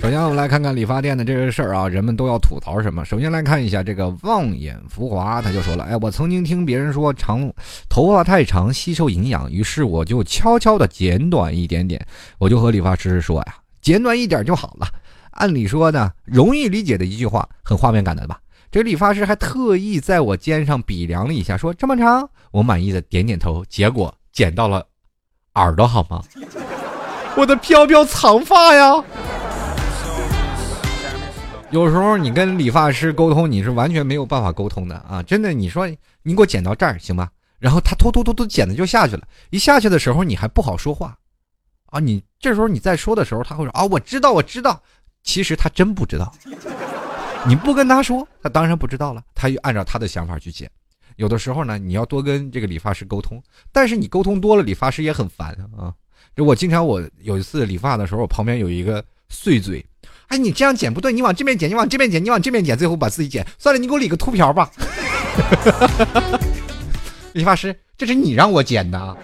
[0.00, 3.04] 首先，我们来看看理发店的这个事儿啊，人们都要吐槽什么？
[3.04, 7.50] 首先来看一下这个望眼浮华，他就说了：“哎，我曾经听别人说长
[7.88, 12.04] 头发太长吸收营养，于是我就悄悄的剪短一点点。
[12.38, 14.86] 我就和理发师说呀，剪短一点就好了。
[15.32, 18.38] 按理说呢，容易理解的一句话，很画面感的吧？
[18.70, 23.64] 这理发师还特意在我肩上比量了一下，说这么长，我满意的点点头。
[23.66, 24.86] 结果剪到了
[25.54, 26.22] 耳朵，好吗？”
[27.38, 29.00] 我的飘飘长发呀！
[31.70, 35.22] 有时候你跟理发师沟通，你是完全没有办法沟通的啊！
[35.22, 35.88] 真的，你说
[36.24, 37.28] 你给我剪到这儿行吗？
[37.60, 41.16] 然后他突突突突剪的就下去了，一下去的时候你还不好说话，
[41.90, 44.82] 啊，你这时候你再说的时候，他会说啊，我知道，我知道，
[45.22, 46.32] 其实他真不知道。
[47.46, 50.68] 你不跟他说，他当然不知道了，他就按照他的想法去剪。
[51.14, 55.94] 有的时候呢，你要多跟这个理发师沟通，但是你沟通多了，理发师也很烦啊。
[56.36, 59.84] 就我经常，我有一次理发的时候，我旁边有一个碎嘴，
[60.28, 64.70] 哎，你这样剪不对，你往这边剪，你往这边剪，你往这边剪，最后把自己剪算了，你给我理个秃瓢吧。
[67.34, 69.16] 理发师，这是你让我剪的。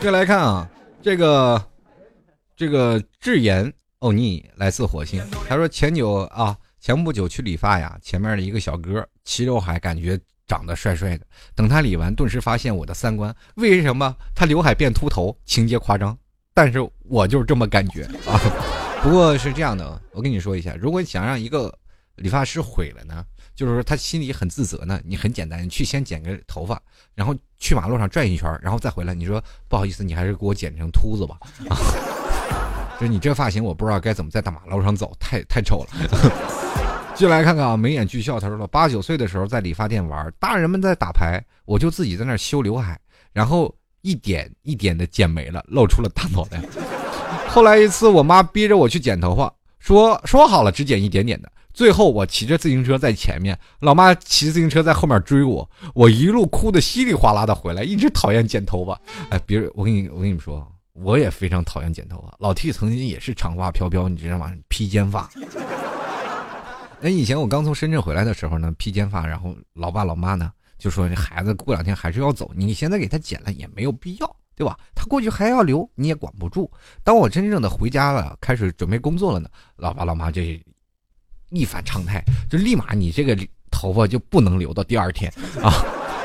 [0.00, 0.68] 再来看啊，
[1.02, 1.64] 这个
[2.56, 6.56] 这个智妍欧尼来自火星，他说前久啊。
[6.80, 10.18] 前不久去理发呀，前面的一个小哥齐刘海，感觉
[10.48, 11.24] 长得帅帅的。
[11.54, 13.32] 等他理完，顿时发现我的三观。
[13.54, 16.18] 为什么他刘海变秃头，情节夸张？
[16.52, 18.34] 但是我就是这么感觉啊。
[19.00, 21.72] 不过是这样的，我跟你说一下，如果你想让一个
[22.16, 23.24] 理发师毁了呢，
[23.54, 26.82] 就是说他心里很自责呢，你很简单，你去先剪个头发，
[27.14, 31.38] 然后去马路上转一圈，然后再回来，你说不好意思，你还是给我剪成秃子吧。
[31.68, 31.78] 啊，
[32.98, 35.90] 就是你这发型，我不知道该怎么在大马路上走，太太丑了。
[37.18, 38.38] 就来看看啊，眉眼俱笑。
[38.38, 42.96] 他说了，八九岁的时候在理发店玩，大人们在打牌，我就自己在那修刘海，
[43.32, 46.62] 然后一点一点的剪没了，露出了大脑袋。
[47.48, 51.50] 后来一次，我妈逼着我去剪头发，说说好了只剪一点点的。
[51.74, 59.00] 最后我骑着自行车在前面，老妈骑自行车在后面追我，我一路哭的稀里哗啦的回来，一直讨厌剪头发。
[59.30, 62.32] 哎，别人我跟你我跟你们说，我也非常讨厌剪头发。
[62.38, 64.52] 老 T 曾经也是长发飘飘，你知道吗？
[64.68, 65.28] 披肩发。
[67.00, 74.76] 那以前我刚从深圳回来的时候呢，披肩发，然后老爸老妈呢就说：“这孩子过两天还是要走，你现在给他剪了也没有必要，对吧？
[74.96, 76.68] 他过去还要留，你也管不住。”
[77.04, 80.42] 当我真正的回家了，开始准备工作了呢，老爸老妈就
[81.50, 82.20] 一反常态，
[82.50, 83.38] 就立马你这个
[83.70, 85.32] 头发就不能留到第二天
[85.62, 85.72] 啊，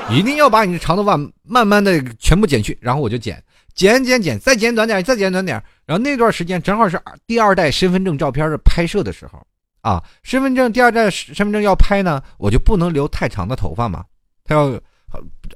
[0.09, 3.41] 一定要把你的长头发慢慢的全部剪去，然后我就剪
[3.75, 5.63] 剪剪剪，再剪短点，再剪短点。
[5.85, 9.45] 然后那段时间正好是第二代身份证照片的拍摄的时候。
[9.83, 14.03] 啊，身份证第二代身份证要拍呢，我就不能留太长的头发嘛。
[14.43, 14.81] 他要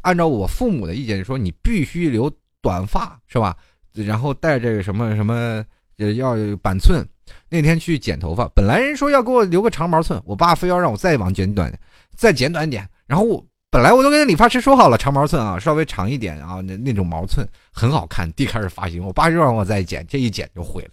[0.02, 3.56] 按照我父母的意见说，你必须留短发，是吧？
[3.94, 5.66] 然后带这个什么什么，
[5.98, 7.04] 要板寸。
[7.50, 11.74] 那天去剪头发，本来人说要给我留个长毛寸，我爸非要让我再往剪短，
[12.16, 12.88] 再剪短点。
[13.06, 20.92] 然后我本来我都跟理发师说好了，长毛寸啊，稍微长一点啊，那那种毛寸很好看，地开始发型，我爸又让我再剪，这一剪就毁了。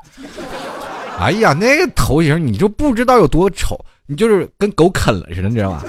[1.18, 5.82] 哎呀，那个头型你就不知道有多丑，你就是跟狗啃了似的，你知道吗？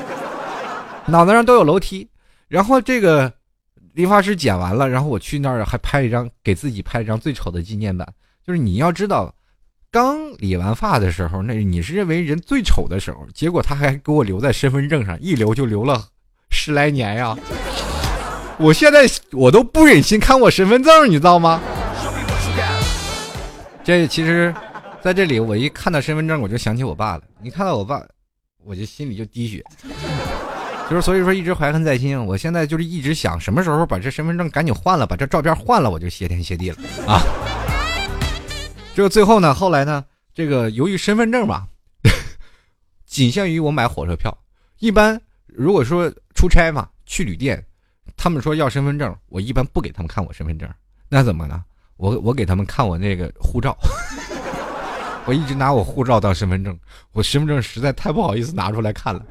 [1.08, 2.08] 脑袋上都有楼梯。
[2.48, 3.32] 然后这个
[3.94, 8.08] 理发师剪完了，然后我去那儿还拍一张，给自己拍一张最丑的纪念版。
[8.46, 9.34] 就是你要知道，
[9.92, 16.06] 刚理完发的时候，那你是认为人最丑的时候，结果他还给我留在身份证上，一留就留了
[16.52, 17.36] 十来年呀。
[18.58, 21.60] 我现在我都不忍心看我身份证，你知道吗？
[23.84, 24.54] 这其实。
[25.06, 27.22] 在这里，我一看到身份证，我就想起我爸了。
[27.40, 28.04] 你看到我爸，
[28.64, 29.64] 我就心里就滴血，
[30.90, 32.20] 就是所以说一直怀恨在心。
[32.26, 37.22] 我现在就是一直想什么时候把这身份证赶紧换了，把这照片换了，我就谢天谢地了啊！
[38.96, 40.04] 这个最后呢，后来呢，
[40.34, 41.68] 这个由于身份证吧，
[43.06, 44.36] 仅限于我买火车票。
[44.80, 47.64] 一般如果说出差嘛，去旅店，
[48.18, 50.68] 他们说要身份证，我一般不给他们看我身份证。
[51.08, 51.64] 那怎么呢？
[51.98, 53.78] 我我给他们看我那个护照。
[55.26, 56.78] 我一直拿我护照当身份证，
[57.12, 59.26] 我身份证实在太不好意思拿出来看了。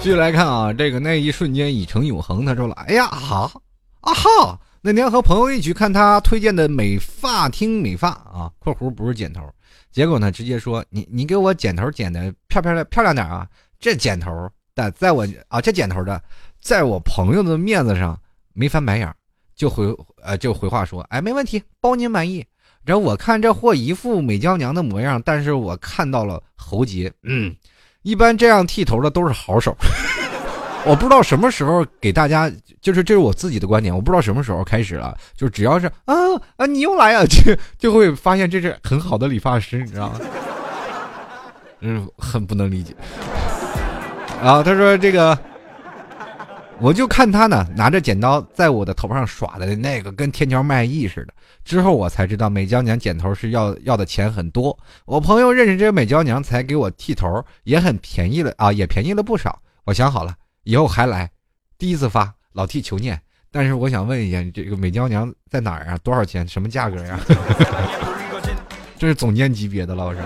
[0.00, 2.44] 继续来看啊，这个那一瞬间已成永恒。
[2.44, 3.60] 他说了：“哎呀，好
[4.00, 4.58] 啊哈！
[4.80, 9.42] 那天和朋友一起看他推荐的美发厅美发啊（括弧不是剪头），
[9.90, 13.46] 结果呢，直接说你你给我剪头剪的漂漂亮漂亮点啊！
[13.78, 14.30] 这剪头
[14.74, 16.20] 的在我啊这剪头的，
[16.60, 18.18] 在我朋友的面子上
[18.54, 19.12] 没翻白眼。”
[19.56, 19.84] 就回
[20.22, 22.44] 呃就回话说，哎，没问题，包您满意。
[22.84, 27.54] 然后我看这货一副美娇娘的模样，但是我看到了喉结，嗯，
[28.02, 29.76] 一般这样剃头的都是好手。
[30.86, 32.50] 我不知道什么时候给大家，
[32.80, 36.14] 就是这是我自己的观点，我不知道什么时候开始了，就只要是啊
[36.56, 40.20] 啊你又来啊， 就就会发现这是很好的理发师，你知道吗？
[41.80, 42.94] 嗯，很不能理解。
[44.42, 45.38] 然后他说这个。
[46.80, 51.34] 我就看他呢，拿着剪刀在我的头上耍的那个跟天桥卖艺似的。
[51.64, 54.78] 之后我才知道美娇娘剪头是要要的钱很多。
[55.04, 59.60] 我朋友认识这个美娇娘才给我剃头，也很便宜了啊，也便宜了不少。
[59.84, 61.28] 我想好了，以后还来。
[61.76, 63.20] 第一次发老替求念，
[63.50, 65.98] 但是我想问一下，这个美娇娘在哪儿啊？
[66.04, 66.46] 多少钱？
[66.46, 67.18] 什么价格呀？
[68.96, 70.20] 这是总监级别的了，我是。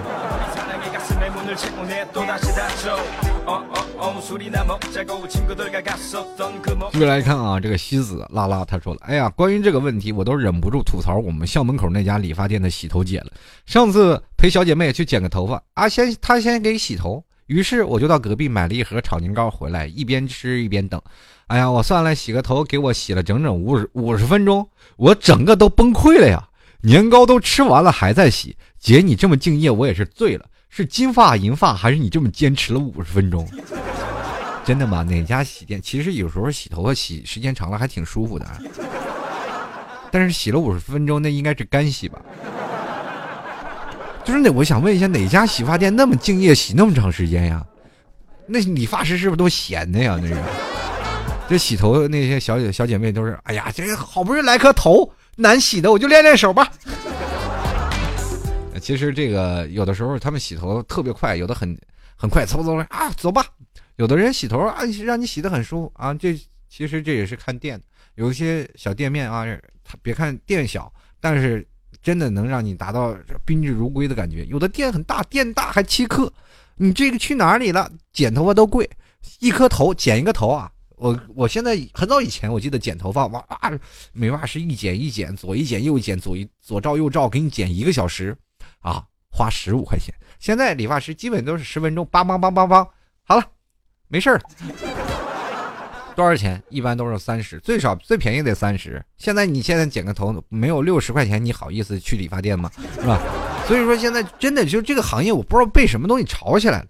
[6.92, 13.26] 继续来看啊，这个西子拉拉他说了，哎呀，关于这个问题，我都忍不住吐槽我们校门口那家理发店的洗头姐了。
[13.64, 21.00] 上次陪小姐妹去剪个头发啊，先她先给洗头，于是我就到隔壁买了一盒炒年糕回来，一边吃一边等。
[21.46, 26.48] 哎呀，我算了，洗个头给我洗了整整五十五十分钟，我整个都崩溃了呀！
[26.82, 30.46] 年糕都吃完了还在洗，姐你这么敬业，我也是醉了。
[30.74, 33.46] 是金发银发，还是你这么坚持了五十分钟？
[34.64, 35.02] 真的吗？
[35.02, 35.78] 哪家洗店？
[35.82, 38.46] 其实有时候洗头发洗时间长了还挺舒服的，
[40.10, 42.18] 但是洗了五十分钟，那应该是干洗吧？
[44.24, 47.62] 就是那，我想问一下，哪家洗发店那么敬业，洗那么长时间呀？
[48.46, 50.18] 那理发师是不是都闲的呀？
[50.22, 50.36] 那是，
[51.50, 56.66] 这洗头那些小姐小姐妹都是，哎呀，这好不容易来颗头难洗的，我就练练手吧。
[58.82, 61.78] 其实这个有的时候他们洗头特别快，有的很
[62.16, 63.46] 很快，嗖嗖啊走吧。
[63.96, 66.12] 有的人洗头啊，让你洗的很舒服啊。
[66.12, 66.36] 这
[66.68, 67.80] 其实这也是看店，
[68.16, 69.46] 有一些小店面啊，
[69.84, 71.64] 他别看店小，但是
[72.02, 74.44] 真的能让你达到宾至如归的感觉。
[74.46, 76.32] 有的店很大，店大还欺客，
[76.74, 77.88] 你这个去哪里了？
[78.12, 78.90] 剪头发都贵，
[79.38, 80.68] 一颗头剪一个头啊。
[80.96, 83.44] 我我现在很早以前我记得剪头发哇，
[84.12, 88.36] 美发师一剪一剪，左一剪右一剪，左一左照右照，给你剪一个小时。
[88.82, 90.14] 啊，花十五块钱。
[90.38, 92.86] 现在理发师基本都是十分钟，梆梆梆梆梆，
[93.24, 93.44] 好了，
[94.08, 94.40] 没事儿。
[96.14, 96.62] 多少钱？
[96.68, 99.02] 一般都是三十，最少最便宜得三十。
[99.16, 102.70] 现在你现在剪个头没有六十块钱，你好意思去理发店吗？
[103.00, 103.18] 是吧？
[103.66, 106.86] 所以说现在真的就这个行业，我不知道被什么东西炒起来了。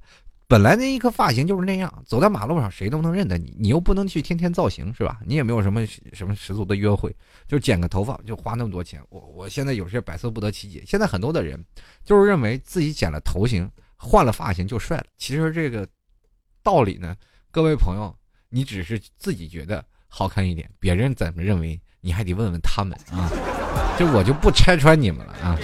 [0.53, 5.19] 本来那一颗发型就是那样，走在马路上谁都能认得你，你又不能去天天造型，是吧？
[5.25, 7.11] 你也没有什么什么十足的约会，
[7.49, 9.01] 就剪个头发就花那么多钱。
[9.09, 10.85] 我我现在有些百思不得其解。
[10.87, 11.59] 现在很多的人
[12.05, 15.07] 就是认为自己剪了头型，换了发型就帅了。
[15.17, 15.89] 其实这个
[16.63, 17.17] 道理呢，
[17.51, 18.15] 各位朋友，
[18.51, 23.31] 你只是自己觉得好看一点，别人怎么认为，你还得问问他们啊。
[23.99, 25.59] 这我就不拆穿你们了啊。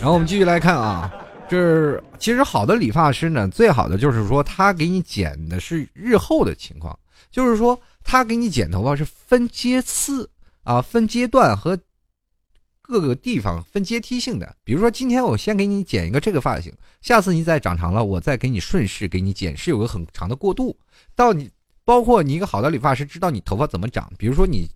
[0.00, 1.12] 然后我们继续来看啊。
[1.54, 6.98] 是其实好的理发师呢，最好的就是说他给你剪的是日后的情况，
[7.30, 10.28] 就是说他给你剪头发是分阶次
[10.62, 11.78] 啊，分阶段和
[12.82, 14.56] 各个地方分阶梯性的。
[14.62, 20.76] 比如说今天我先给你剪一个这个发型，下次你再长长了，我再给你顺势给你剪，是有个很长的过渡。
[21.14, 21.50] 到你
[21.84, 24.68] 包括你一个好的理发师知道你头发怎么长，比如说你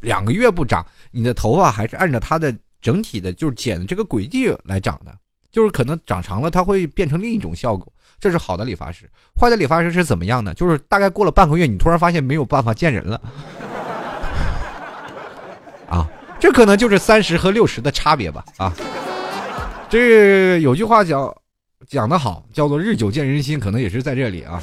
[0.00, 5.18] 两个月不长，你的头发还是按照它的整体的，就是剪的这个轨迹来长的。
[5.52, 9.08] 就是可能长长了，它会变成另一种效果，这是好的理发师。
[9.38, 10.54] 坏的理发师是怎么样呢？
[10.54, 13.20] 就是大概过了半个月，你突然发现没有办法见人了。
[15.90, 16.08] 啊，
[16.40, 18.42] 这可能就是三十和六十的差别吧。
[18.56, 18.72] 啊，
[19.90, 21.30] 这有句话讲
[21.86, 24.58] 讲的好，叫做日久见人心，可能也是在这里啊。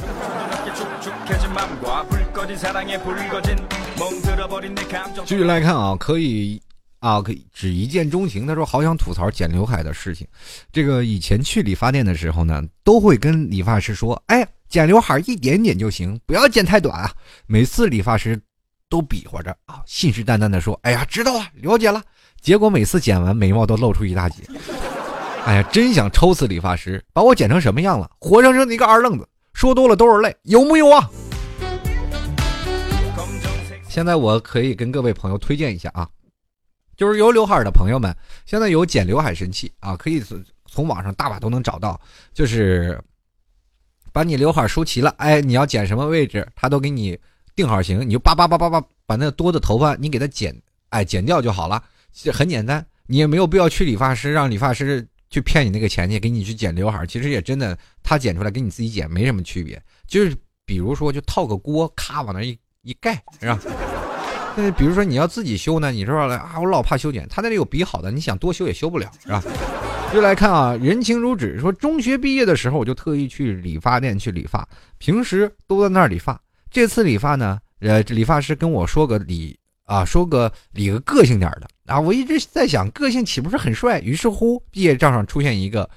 [5.24, 6.60] 继续来看啊，可以。
[7.00, 8.46] 啊，可以只一见钟情。
[8.46, 10.28] 他说好想吐槽剪刘海的事情。
[10.72, 17.12] 这个以前去理发店的时候呢，都会跟理发师说：“哎，剪刘海一点点就行，不要剪太短啊。”
[17.48, 18.40] 每次理发师
[18.90, 22.02] 都比划着啊，信誓旦旦的说：“哎呀，知道了，了解了。”
[22.42, 24.44] 结果每次剪完，眉毛都露出一大截。
[25.46, 28.10] 哎呀，真想抽死理发师，把我剪成什么样了？
[28.20, 29.28] 活生生的一个二愣子。
[29.54, 31.10] 说多了都是泪，有木有啊？
[33.88, 36.08] 现在我可以跟各位朋友推荐一下啊。
[37.00, 38.14] 就是有刘海的朋友们，
[38.46, 40.22] 现在有剪刘海神器啊，可以
[40.66, 41.98] 从网上大把都能找到。
[42.34, 43.02] 就是
[44.12, 47.18] 把你刘海梳齐了，哎，你要剪什么位置，他都给你
[47.56, 50.54] 定好型，你就叭叭叭叭叭把那多的头发你给它剪，
[50.90, 51.82] 哎，剪掉就好了，
[52.34, 57.06] 很简单，你也没有必要去理发师，让理发师去骗你那个钱去给你去剪刘海。
[57.08, 60.36] 其实也真的，他剪出来跟你自己剪没什么区别，就是
[60.66, 63.58] 比如说就套个锅，咔往那一一盖，是吧？
[64.56, 69.42] 那比如说你要自己修呢，你说啊，我老怕修剪，他那里有比好的，你想多修也修不了，是吧？
[70.12, 76.40] 就来看啊，人情如纸，说中学毕业的时候我就特意去理发店去理发，平时都在那儿理发。
[76.72, 84.00] 这次理发呢，呃，理发师跟我说个理啊，说个理个个性点的啊，我一直在想个性岂不是很帅？
[84.02, 85.88] 于是乎，毕业照上出现一个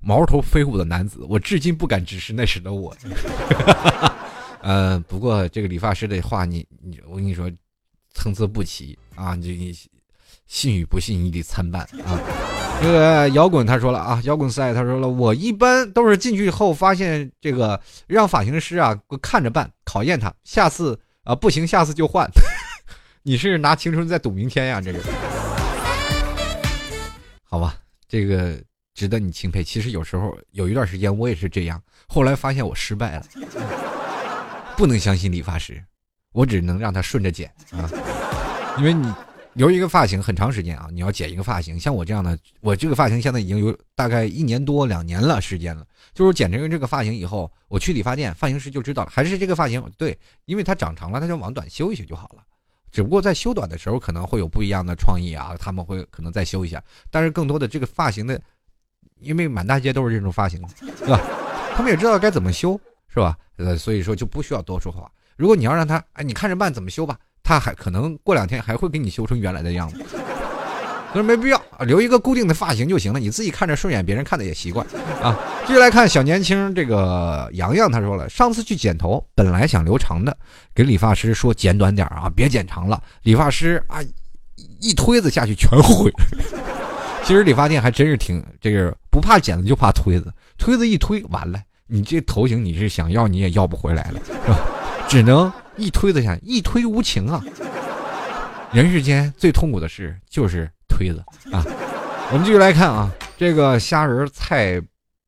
[0.00, 2.94] 毛头飞舞的男子，我至今不敢直视那时的我。
[4.60, 7.50] 呃，不过这个理发师的话，你你我跟你说。
[8.14, 9.34] 参差不齐啊！
[9.34, 9.76] 你你
[10.46, 12.18] 信与不信，你得参半啊。
[12.80, 22.28] 这个摇滚他说了啊，摇滚赛他说了，我一般都是进去后发现这个让发型师啊看着办，考验他，下次啊不行，下次就换。
[23.22, 24.80] 你是拿青春在赌明天呀？
[24.80, 24.98] 这个
[27.42, 27.76] 好吧，
[28.08, 28.60] 这个
[28.94, 29.62] 值得你钦佩。
[29.62, 33.26] 其实有时候有一段时间我也是这样，后来发现我失败了，
[34.76, 35.82] 不能相信理发师，
[36.34, 37.88] 我只能让他顺着剪啊，
[38.76, 39.10] 因为你。
[39.54, 40.88] 留一个发型很长时间啊！
[40.90, 45.86] 你要剪一个发型，像我这样的，我这个发型现在已经有大概一年多两年了时间了。
[46.12, 52.42] 就是剪成这个发型以后，我去理发店，发型师就知道了，还是这个发型对，因为它长长了，他就往短修一修就好了。
[52.90, 56.82] 只不过在修短的时候可能会有不一样的创意啊，他们会可能再修一下。
[57.08, 58.42] 但是更多的这个发型的，
[59.20, 61.20] 因为满大街都是这种发型，对吧？
[61.76, 62.76] 他们也知道该怎么修，
[63.06, 63.38] 是吧？
[63.58, 65.08] 呃，所以说就不需要多说话。
[65.36, 67.16] 如果你要让他，哎，你看着办，怎么修吧。
[67.42, 70.02] 他还可能过两天还会给你修成原来的样子，
[71.12, 73.20] 所以没必要留一个固定的发型就行了。
[73.20, 74.86] 你自己看着顺眼，别人看的也习惯
[75.22, 75.38] 啊。
[75.66, 80.34] 继续来看小年轻这个洋洋，他说了，上次去剪头，本来想留长的，
[80.74, 83.02] 给理发师说剪短点啊，别剪长了。
[83.24, 83.98] 理发师啊，
[84.80, 86.10] 一推子下去全毁。
[87.24, 94.58] 其实理发店还真是挺这个，不怕剪子就怕推子，推子一推完了，你这头型你是想要你也要不回来了，是吧？
[95.14, 95.52] 只能。
[95.76, 97.42] 一推子下，一推无情啊！
[98.72, 101.18] 人世间最痛苦的事就是推子
[101.52, 101.62] 啊！
[102.32, 104.80] 我们继续来看啊，这个虾仁菜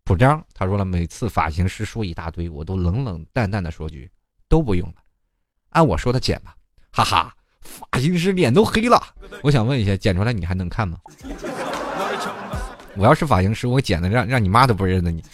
[0.05, 4.09] 谱章，他说了，每次发型师说一大堆，我都冷冷淡淡的说句
[4.49, 4.95] 都不用了，
[5.70, 6.55] 按我说的剪吧，
[6.93, 7.34] 哈哈！
[7.61, 9.03] 发型师脸都黑了。
[9.43, 10.97] 我想问一下，剪出来你还能看吗？
[12.97, 15.24] 我要是发型师，我剪的让让你妈都不认得你。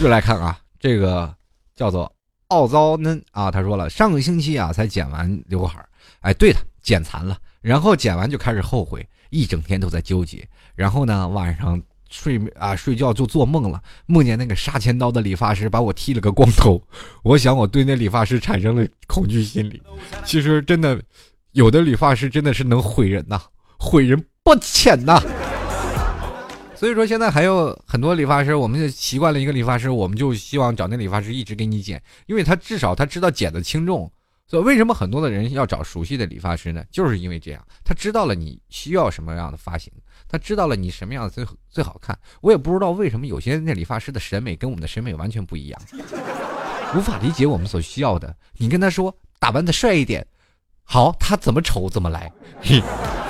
[0.00, 0.58] 又来看啊。
[0.78, 1.34] 这个
[1.74, 2.12] 叫做
[2.48, 5.88] 傲糟嫩啊，他说了，上个星期啊才剪完刘海儿，
[6.20, 11.80] 哎，对的，剪残了，然后剪完就开始后悔，一整天都在纠结，然后呢晚上
[12.10, 16.82] 睡啊睡觉就做梦了，梦见那个杀千刀的理发师把我剃了个光头，
[17.22, 19.82] 我想我对那理发师产生了恐惧心理。
[20.22, 21.00] 其实真的，
[21.52, 23.40] 有的理发师真的是能毁人呐，
[23.78, 25.18] 毁人不浅呐。
[26.84, 34.12] 所以说现在还有很多理发师，我们就习惯了一个理发师，我们就希望找那理发师一直给你剪，因为他至少他知道剪的轻重。
[34.46, 36.84] 所以为什么很多的人要找熟悉的理发师呢？
[36.90, 39.90] 就是因为这样，他知道了你需要什么样的发型，
[40.28, 42.14] 他知道了你什么样的最最好看。
[42.42, 45.82] 我也不知道为什么有些那理发师的审美跟我们的审美完全不一样，
[46.94, 48.36] 无法理解我们所需要的。
[48.58, 50.26] 你跟他说打扮的帅一点，
[50.82, 52.30] 好，他怎么丑怎么来。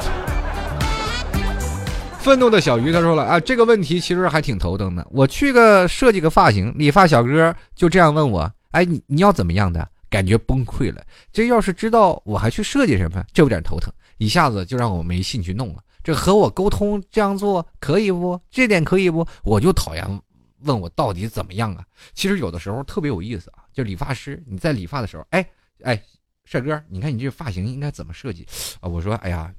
[2.24, 5.06] 愤怒的小鱼他说了啊，这个问题其实还挺头疼的。
[5.10, 9.86] 我去个设计个发型，理发小哥就这样问我，哎，你你要怎么样的？
[10.08, 11.04] 感觉崩溃了。
[11.30, 15.82] 这要是知道我还去设计什么，这有点头疼，一下子就让我没兴趣弄了。
[16.02, 18.40] 这和我沟通这样做可以不？
[18.50, 19.26] 这点可以不？
[19.42, 20.20] 我就讨厌
[20.60, 21.84] 问我到底怎么样啊。
[22.14, 25.46] 其实有的时候特别有意思啊，就理发师你在理发的时候，哎
[25.82, 26.02] 哎，
[26.46, 28.46] 帅哥，你看你这发型应该怎么设计
[28.80, 28.88] 啊？
[28.88, 29.52] 我说，哎呀。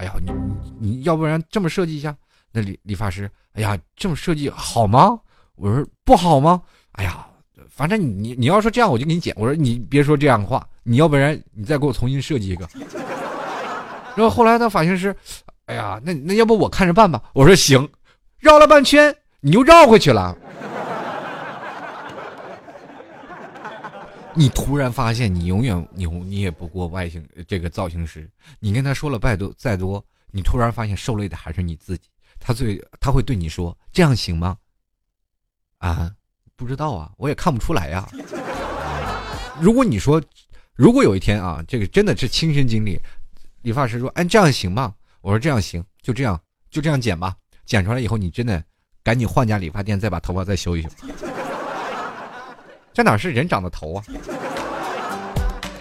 [0.00, 0.32] 哎呀，你
[0.78, 2.16] 你要不然这么设计一下？
[2.52, 5.20] 那理理发师，哎呀，这么设计好吗？
[5.56, 6.62] 我说不好吗？
[6.92, 7.26] 哎呀，
[7.68, 9.34] 反正你你要说这样，我就给你剪。
[9.36, 12.66] 我说你别说这样的话，你要不然你再给我重新设计一个。
[14.16, 15.14] 然后后来那发型师，
[15.66, 17.22] 哎呀，那那要不我看着办吧？
[17.34, 17.86] 我说行，
[18.38, 20.34] 绕了半圈，你又绕回去了。
[24.34, 28.30] 你突然发现，你永远你你也不过外形这个造型师。
[28.58, 32.08] 你跟他说了再多再多，你突然发现受累的还是你自己。
[32.38, 34.56] 他最他会对你说：“这样行吗？”
[35.78, 36.10] 啊，
[36.56, 38.08] 不知道啊，我也看不出来呀。
[39.60, 40.22] 如果你说，
[40.74, 42.98] 如果有一天啊，这个真的是亲身经历，
[43.62, 47.36] 理发师说：“哎，这样行吗？”我说：“这样行，就这样，就这样剪吧。
[47.66, 48.62] 剪出来以后，你真的
[49.02, 50.88] 赶紧换家理发店，再把头发再修一修。”
[52.92, 54.04] 这哪是人长的头啊？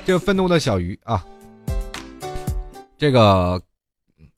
[0.06, 1.24] 这个愤怒的小鱼啊，
[2.98, 3.62] 这个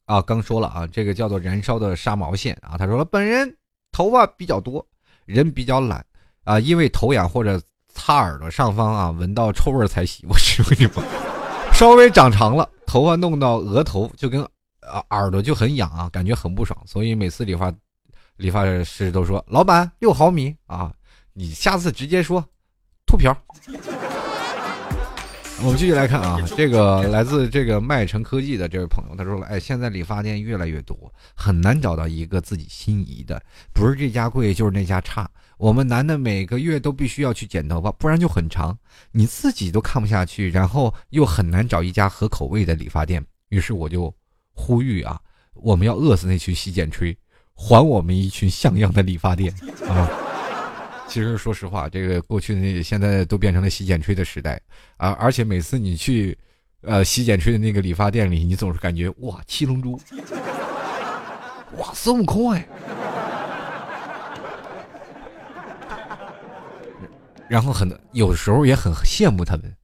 [0.05, 2.78] 啊，刚说了啊，这个叫做燃烧的杀毛线啊。
[2.78, 3.55] 他说了，本人
[3.91, 4.86] 头发比较多，
[5.26, 6.05] 人比较懒
[6.43, 7.61] 啊，因为头痒或者
[7.93, 10.26] 擦耳朵上方啊，闻到臭味才洗。
[10.28, 11.03] 我去你妈！
[11.74, 14.43] 稍微长长了，头发弄到额头就跟
[14.82, 17.72] 啊耳朵就很痒啊，感觉很不爽，所以每次理发
[18.38, 20.91] 理发师都说：“老板六毫米啊，
[21.34, 22.43] 你下次直接说。”
[23.12, 23.36] 秃瓢。
[25.64, 33.39] 我们继续来看啊，这个来自这个麦城科技的这位朋友，他说了，哎，现在理发店越来越多，很难找到一个自己心仪的，
[33.74, 35.30] 不是这家贵就是那家差。
[35.57, 38.76] 我们男的每个月都必须要去剪头发，不然就很长，
[39.12, 43.24] 你自己都看不下去，然后又很难找一家合口味的理发店。
[43.49, 44.12] 于是我就
[44.53, 45.20] 呼吁啊，
[45.53, 47.16] 我们要饿死那群洗剪吹，
[47.53, 49.53] 还我们一群像样的理发店
[49.88, 50.09] 啊！
[51.12, 54.57] 其实说实话，这个过去的那现在都变成了洗剪吹的时代
[54.95, 55.09] 啊！
[55.20, 56.38] 而且每次你去，
[56.84, 59.99] 呃，洗剪吹的那个理发店里，你总是感觉哇，七龙珠，
[61.76, 62.66] 哇，孙悟空哎！
[67.49, 69.76] 然后很有时候也很羡慕他们，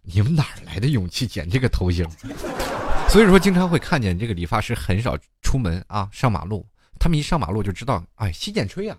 [0.00, 2.08] 你们哪来的勇气剪这个头型？
[3.10, 6.66] 所以说经常会看见这个理发师很少出门啊，上马路。
[6.98, 8.96] 他们一上马路就知道，哎，洗剪吹啊。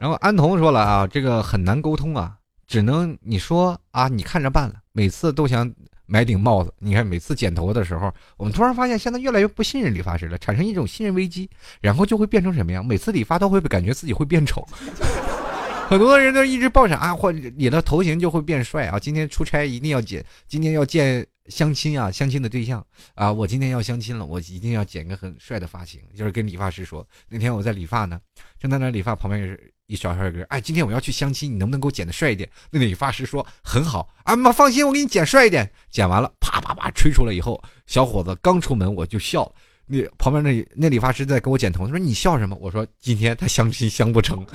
[0.00, 2.34] 然后安童说了啊，这个很难沟通啊，
[2.66, 4.76] 只能你说啊，你看着办了。
[4.92, 5.70] 每次都想
[6.06, 11.50] 买顶帽子，你看每次剪头的时候，我们突然发现现在越来越不信任理发师了，产生一种信任危机，
[11.82, 12.82] 然后就会变成什么样？
[12.82, 14.66] 每次理发都会感觉自己会变丑。
[15.90, 18.98] 很多人都一直抱着啊，或你的头型就会变帅啊。
[18.98, 22.82] 今天出差一定要剪，今天要见相亲啊，相亲的对象
[23.14, 26.00] 啊，我今天要相亲了，我一定要剪个很帅的发型。
[26.16, 28.18] 就是跟理发师说，那天我在理发呢，
[28.58, 32.48] 正在那理发，旁边是一小帅哥，哎，今天我要去相亲，你能不能给我剪的帅一点？
[32.70, 35.68] 那理发师说很好啊，妈放心，我给你剪帅一点。
[35.90, 39.52] 剪完了，啪啪啪吹出来以后，小伙子刚出门我就笑。
[39.86, 42.56] 那旁边那那理发师在给我剪头，他说你笑什么？
[42.60, 44.46] 我说今天他相亲相不成。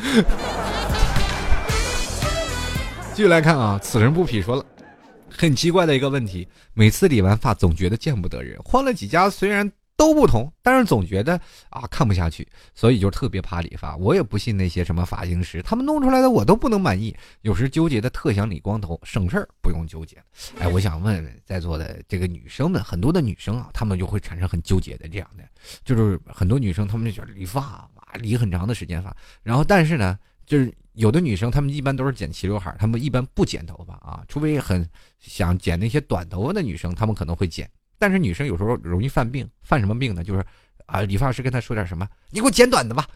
[3.13, 4.65] 继续来看啊，此人不匹说了，
[5.29, 11.39] 很奇怪的一个问题，每次理完发总觉得见不得人，换了几家虽然都不同，但是总觉得
[11.69, 13.95] 啊看不下去，所以就特别怕理发。
[13.97, 20.17] 我也不信那些什么发型师，他们弄出来的我都不能满意，有时纠结的特想理光头，省事儿不用纠结。
[20.59, 25.43] 哎，我想问问在座的这个女生们，很多的女生啊，她们就会产生很纠结的这样的，
[25.83, 30.73] 就是很多女生她们就觉得理发啊理很长的时间发，然后但是呢，就是。
[30.95, 34.89] 有的女生，她们一般都是剪齐刘海她们一般不剪头发啊，除非很
[35.19, 37.69] 想剪那些短头发的女生，她们可能会剪。
[37.97, 40.23] 但是女生有时候容易犯病，犯什么病呢？
[40.23, 40.45] 就是
[40.85, 43.07] 啊，理发师跟她说点什么，你给我剪短的吧。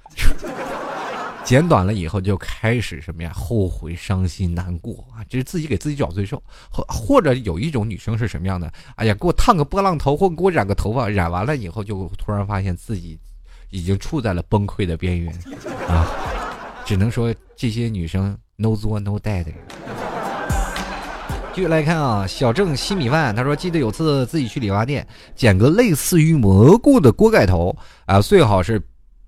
[1.45, 3.31] 剪短了以后就开始什么呀？
[3.33, 6.41] 后悔、伤心、难过啊，这是自己给自己找罪受。
[6.69, 8.71] 或或者有一种女生是什么样的？
[8.95, 13.17] 哎呀，给我烫个波浪头，或给我染个头发，染完了以后就突然发现自己
[13.71, 15.33] 已经处在了崩溃的边缘
[15.87, 16.05] 啊。
[16.85, 19.51] 只能说这些女生 no 作 no die 的。
[21.59, 25.05] 继续来看啊，小郑稀米饭，他说记得有次自己去理发店
[25.35, 28.81] 剪个类似于蘑菇的锅盖头啊，最好是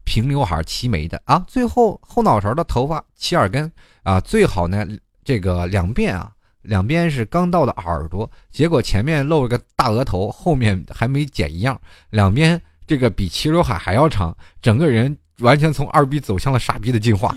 [0.05, 3.69] 平刘海齐眉的啊，最后后脑勺的头发齐耳根。
[4.03, 4.87] 啊，最好呢
[5.25, 11.77] 这个两边啊两边是刚到的耳朵，结果前面露了个大额头，后面还没剪一样，
[12.11, 15.17] 两边这个比齐刘海还要长，整个人。
[15.39, 17.35] 完全从二逼走向了傻逼的进化，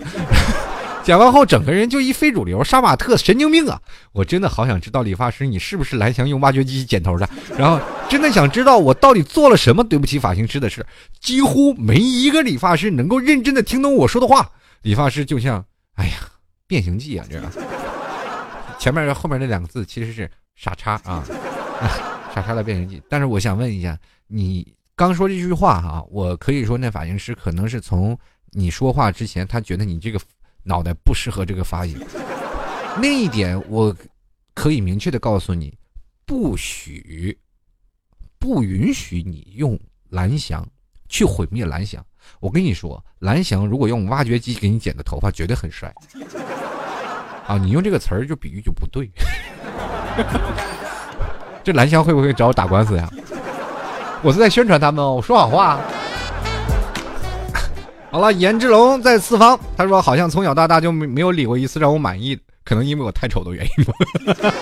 [1.05, 3.79] 剪完后整个人就一非主流，杀马特，神经病啊！
[4.11, 7.79] 我真的好想知道理发师你是不是蓝翔用挖掘机剪头的，然后
[8.09, 10.83] 真的想知道我到底做了什么对不起发型师的事。
[11.21, 14.49] 几乎没一个理发师能够认真的听懂我说的话，
[14.81, 16.13] 理发师就像，哎呀，
[16.65, 17.47] 变形记啊，这个
[18.79, 21.23] 前面后面那两个字其实是傻叉啊，
[22.33, 22.99] 傻叉的变形记。
[23.07, 23.95] 但是我想问一下
[24.27, 24.73] 你。
[24.97, 28.17] 刚说这句话哈，我可以说那发型师可能是从
[28.51, 30.17] 你说话之前，他觉得你这个
[30.65, 31.97] 脑袋不适合这个发型。
[32.99, 33.95] 另一点，我
[34.53, 35.77] 可以明确的告诉你，
[36.25, 37.37] 不许、
[38.39, 40.67] 不允许你用蓝翔
[41.07, 42.03] 去毁灭蓝翔。
[42.39, 45.93] 我跟你说，蓝翔如果用挖掘机给你剪的头发，绝对很帅。
[47.45, 49.07] 啊，你用这个词儿就比喻就不对。
[51.63, 53.07] 这蓝翔会不会找我打官司呀？
[54.23, 55.79] 我是在宣传他们哦，我说好话。
[58.15, 63.93] 好了，颜志龙在四方，他说好像从小到大就没没有理过一次让我满意，可能因为我太丑的原因吧。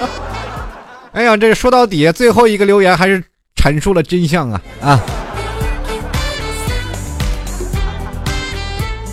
[1.13, 3.23] 哎呀，这说到底，最后一个留言还是
[3.55, 4.99] 阐述了真相啊啊！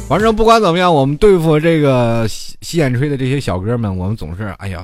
[0.08, 4.82] 反正不管怎么样，我们对付这个吸吸眼吹的这些小哥们，我们总是哎呀，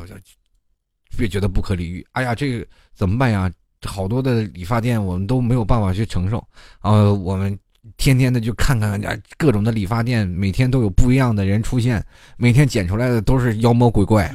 [1.17, 2.07] 越觉得不可理喻。
[2.13, 3.51] 哎呀，这个怎么办呀？
[3.87, 6.45] 好多的理发店我们都没有办法去承受，
[6.83, 7.59] 呃，我们
[7.97, 9.01] 天天的就看看
[9.37, 12.05] 各种的理发店，每天都有不一样的人出现，
[12.37, 14.33] 每天剪出来的都是妖魔鬼怪。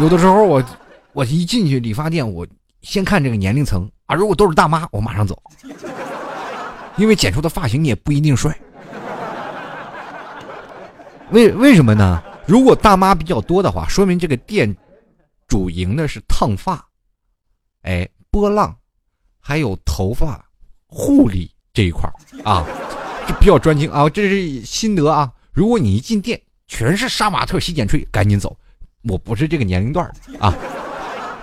[0.00, 0.64] 有的时候我
[1.12, 2.46] 我一进去理发店，我
[2.82, 5.40] 先看这个年龄层啊，如果都是大妈，我马上走，
[6.96, 8.56] 因为剪出的发型也不一定帅。
[11.30, 12.22] 为为什么呢？
[12.46, 14.74] 如果大妈比较多的话，说明这个店
[15.46, 16.84] 主营的是烫发，
[17.82, 18.08] 哎。
[18.32, 18.72] 波浪，
[19.40, 20.40] 还有头发
[20.86, 22.10] 护理这一块
[22.44, 22.66] 啊，
[23.26, 25.32] 这比较专精啊，这是心得啊。
[25.52, 28.56] 如果你一进店全是杀马特洗剪吹，赶紧走，
[29.02, 30.52] 我不是这个年龄段啊。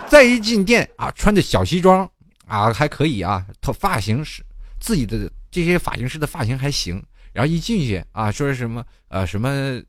[0.07, 2.09] 再一进店啊，穿着小西装
[2.45, 4.43] 啊，还可以啊，头发型是
[4.79, 7.01] 自己的这些发型师的发型还行。
[7.33, 9.81] 然后一进去啊，说是什么呃什么，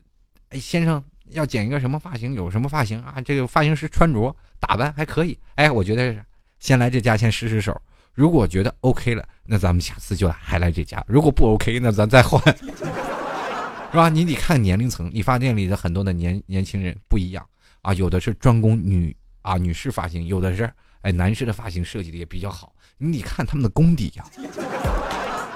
[0.49, 3.21] 哎先生要剪一个什么发型，有什么发型啊？
[3.25, 6.15] 这个发型师穿着打扮还可以，哎，我觉得。
[6.61, 7.81] 先来这家先试试手，
[8.19, 12.37] 如果觉得 OK 了，那咱们下次就还来这家；如果不 OK，那咱再换，
[13.91, 14.09] 是吧？
[14.09, 17.47] 你得看年龄层，理发店里的很多的年年轻人不一样
[17.81, 24.25] 啊，有的是专攻女啊女士发型，有的是哎男士的发型设计的也比较好，你得看他们的功底呀。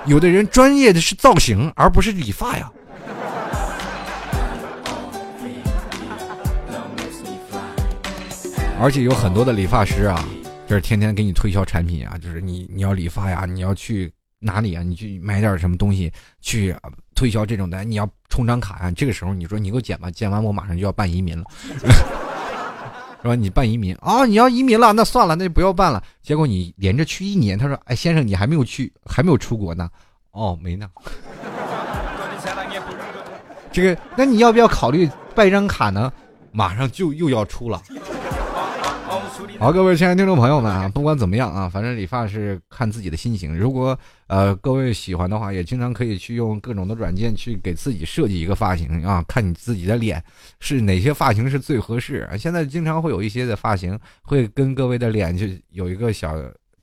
[0.06, 2.72] 有的人专业的是造型，而不是理发呀。
[8.80, 10.26] 而且有很多的理发师啊，
[10.74, 14.82] 就是天天给你推销产品啊，就是你你要理发呀，你要去哪里啊？
[14.82, 16.12] 你去买点什么东西
[16.42, 16.76] 去
[17.14, 18.92] 推销这种的，你要充张卡呀。
[18.96, 21.44] 这个时候你说你给我剪吧，剪完我马上就要办移民了，
[23.22, 23.36] 是吧？
[23.36, 24.26] 你办移民啊？
[24.26, 26.04] 你要移民了，那算了，那就不要办了。
[26.24, 29.88] 结果你连着去一年，他说：“哎，先生，你还没有去，还没有出国呢。”
[30.34, 30.90] 哦，没呢。
[33.72, 36.12] 这个，那你要不要考虑办一张卡呢？
[36.52, 37.80] 马上就又要出了。
[39.60, 43.58] 好，各位亲爱的听众朋友们啊，不管怎么样啊，反正理发是看自己的心情。
[43.58, 43.98] 如果
[44.28, 50.22] 呃各位喜欢的话，也经常可以去用各种的软件去给自己设计一个发型啊，看你自己的脸
[50.60, 52.30] 是哪些发型是最合适。
[52.38, 56.36] 现在经常会有一些的发型会跟各位的脸就有一个小。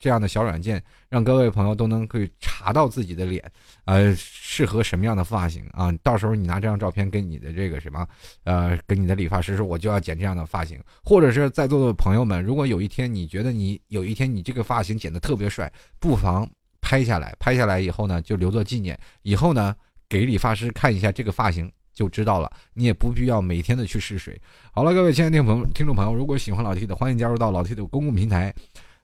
[0.02, 3.44] 这样的小软件，让各位朋友都能可以查到自己的脸，
[3.84, 5.90] 呃，适合什么样的发型啊？
[6.02, 8.06] 到时候你拿这张照片跟你的这个什么，
[8.44, 10.78] 呃，跟你的理发师说，我就要剪这样的发型。
[11.02, 16.48] 或者是在座的朋友们，如果有一天你觉得你有一天你这个发型剪得特别帅，不妨
[16.80, 18.98] 拍下来，拍下来以后呢，就留作纪念。
[19.22, 19.74] 以后呢，
[20.08, 22.50] 给理发师看一下这个发型就知道了。
[22.74, 24.40] 你也不必要每天的去试水。
[24.72, 28.54] 好了，各位亲爱的听朋友，听众朋友，如果喜欢老 T 的，欢迎加入到老 T 的公共平台。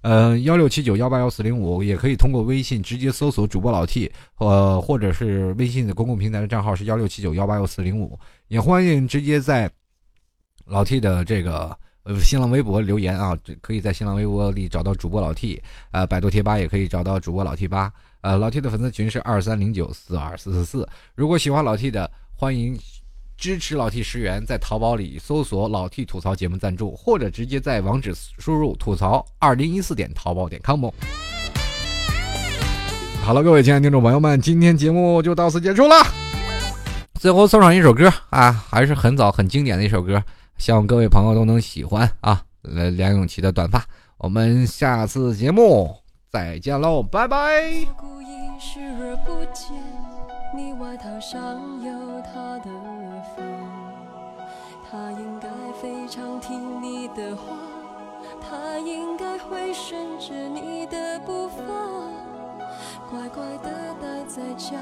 [0.07, 9.68] 呃，幺六七九幺八幺四零五也可以通过微信直接搜索主播老 T，呃，或者是微信的公共平台的账号是幺六七九幺八幺四零五，也欢迎直接在
[10.66, 22.78] 老 T 的这个呃新浪微博留言啊，可以在新浪微博里找到主播老 T，呃，百度贴吧也可以找到主播老 T 八，呃，老 T 的粉丝群是二三零九四二四四四，如果喜欢老 T 的，欢迎。
[23.37, 30.91] 支持老 T 十元，在淘宝里搜索“老 T 吐槽节目赞助”，或者直接在网址输入“吐槽二零一四点淘宝点 com”。
[33.22, 35.97] 好了，各位亲爱的听众朋友们，今天节目就到此结束了。
[37.14, 40.22] 最后送上一首歌啊，还是很早很经典的一首歌，
[40.59, 42.43] 希望各位朋友都能喜欢啊。
[42.62, 43.78] 呃，梁咏琪的《短发》，
[44.18, 45.97] 我们下次节目
[46.30, 47.87] 再见喽，拜拜。
[50.57, 51.92] 你外套上有
[52.22, 52.70] 他的
[53.36, 53.42] 发，
[54.90, 55.48] 他应该
[55.82, 57.42] 非常听你的话，
[58.40, 61.62] 他应该会顺着你的步伐，
[63.11, 64.78] 乖乖的待在家，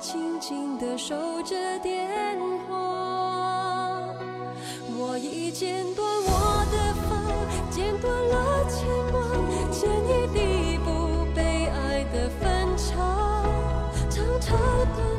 [0.00, 2.36] 静静的守着电
[2.66, 2.74] 话。
[5.00, 7.14] 我已剪断我的发，
[7.70, 9.22] 剪断了牵挂，
[9.70, 10.26] 剪一
[14.48, 15.17] 长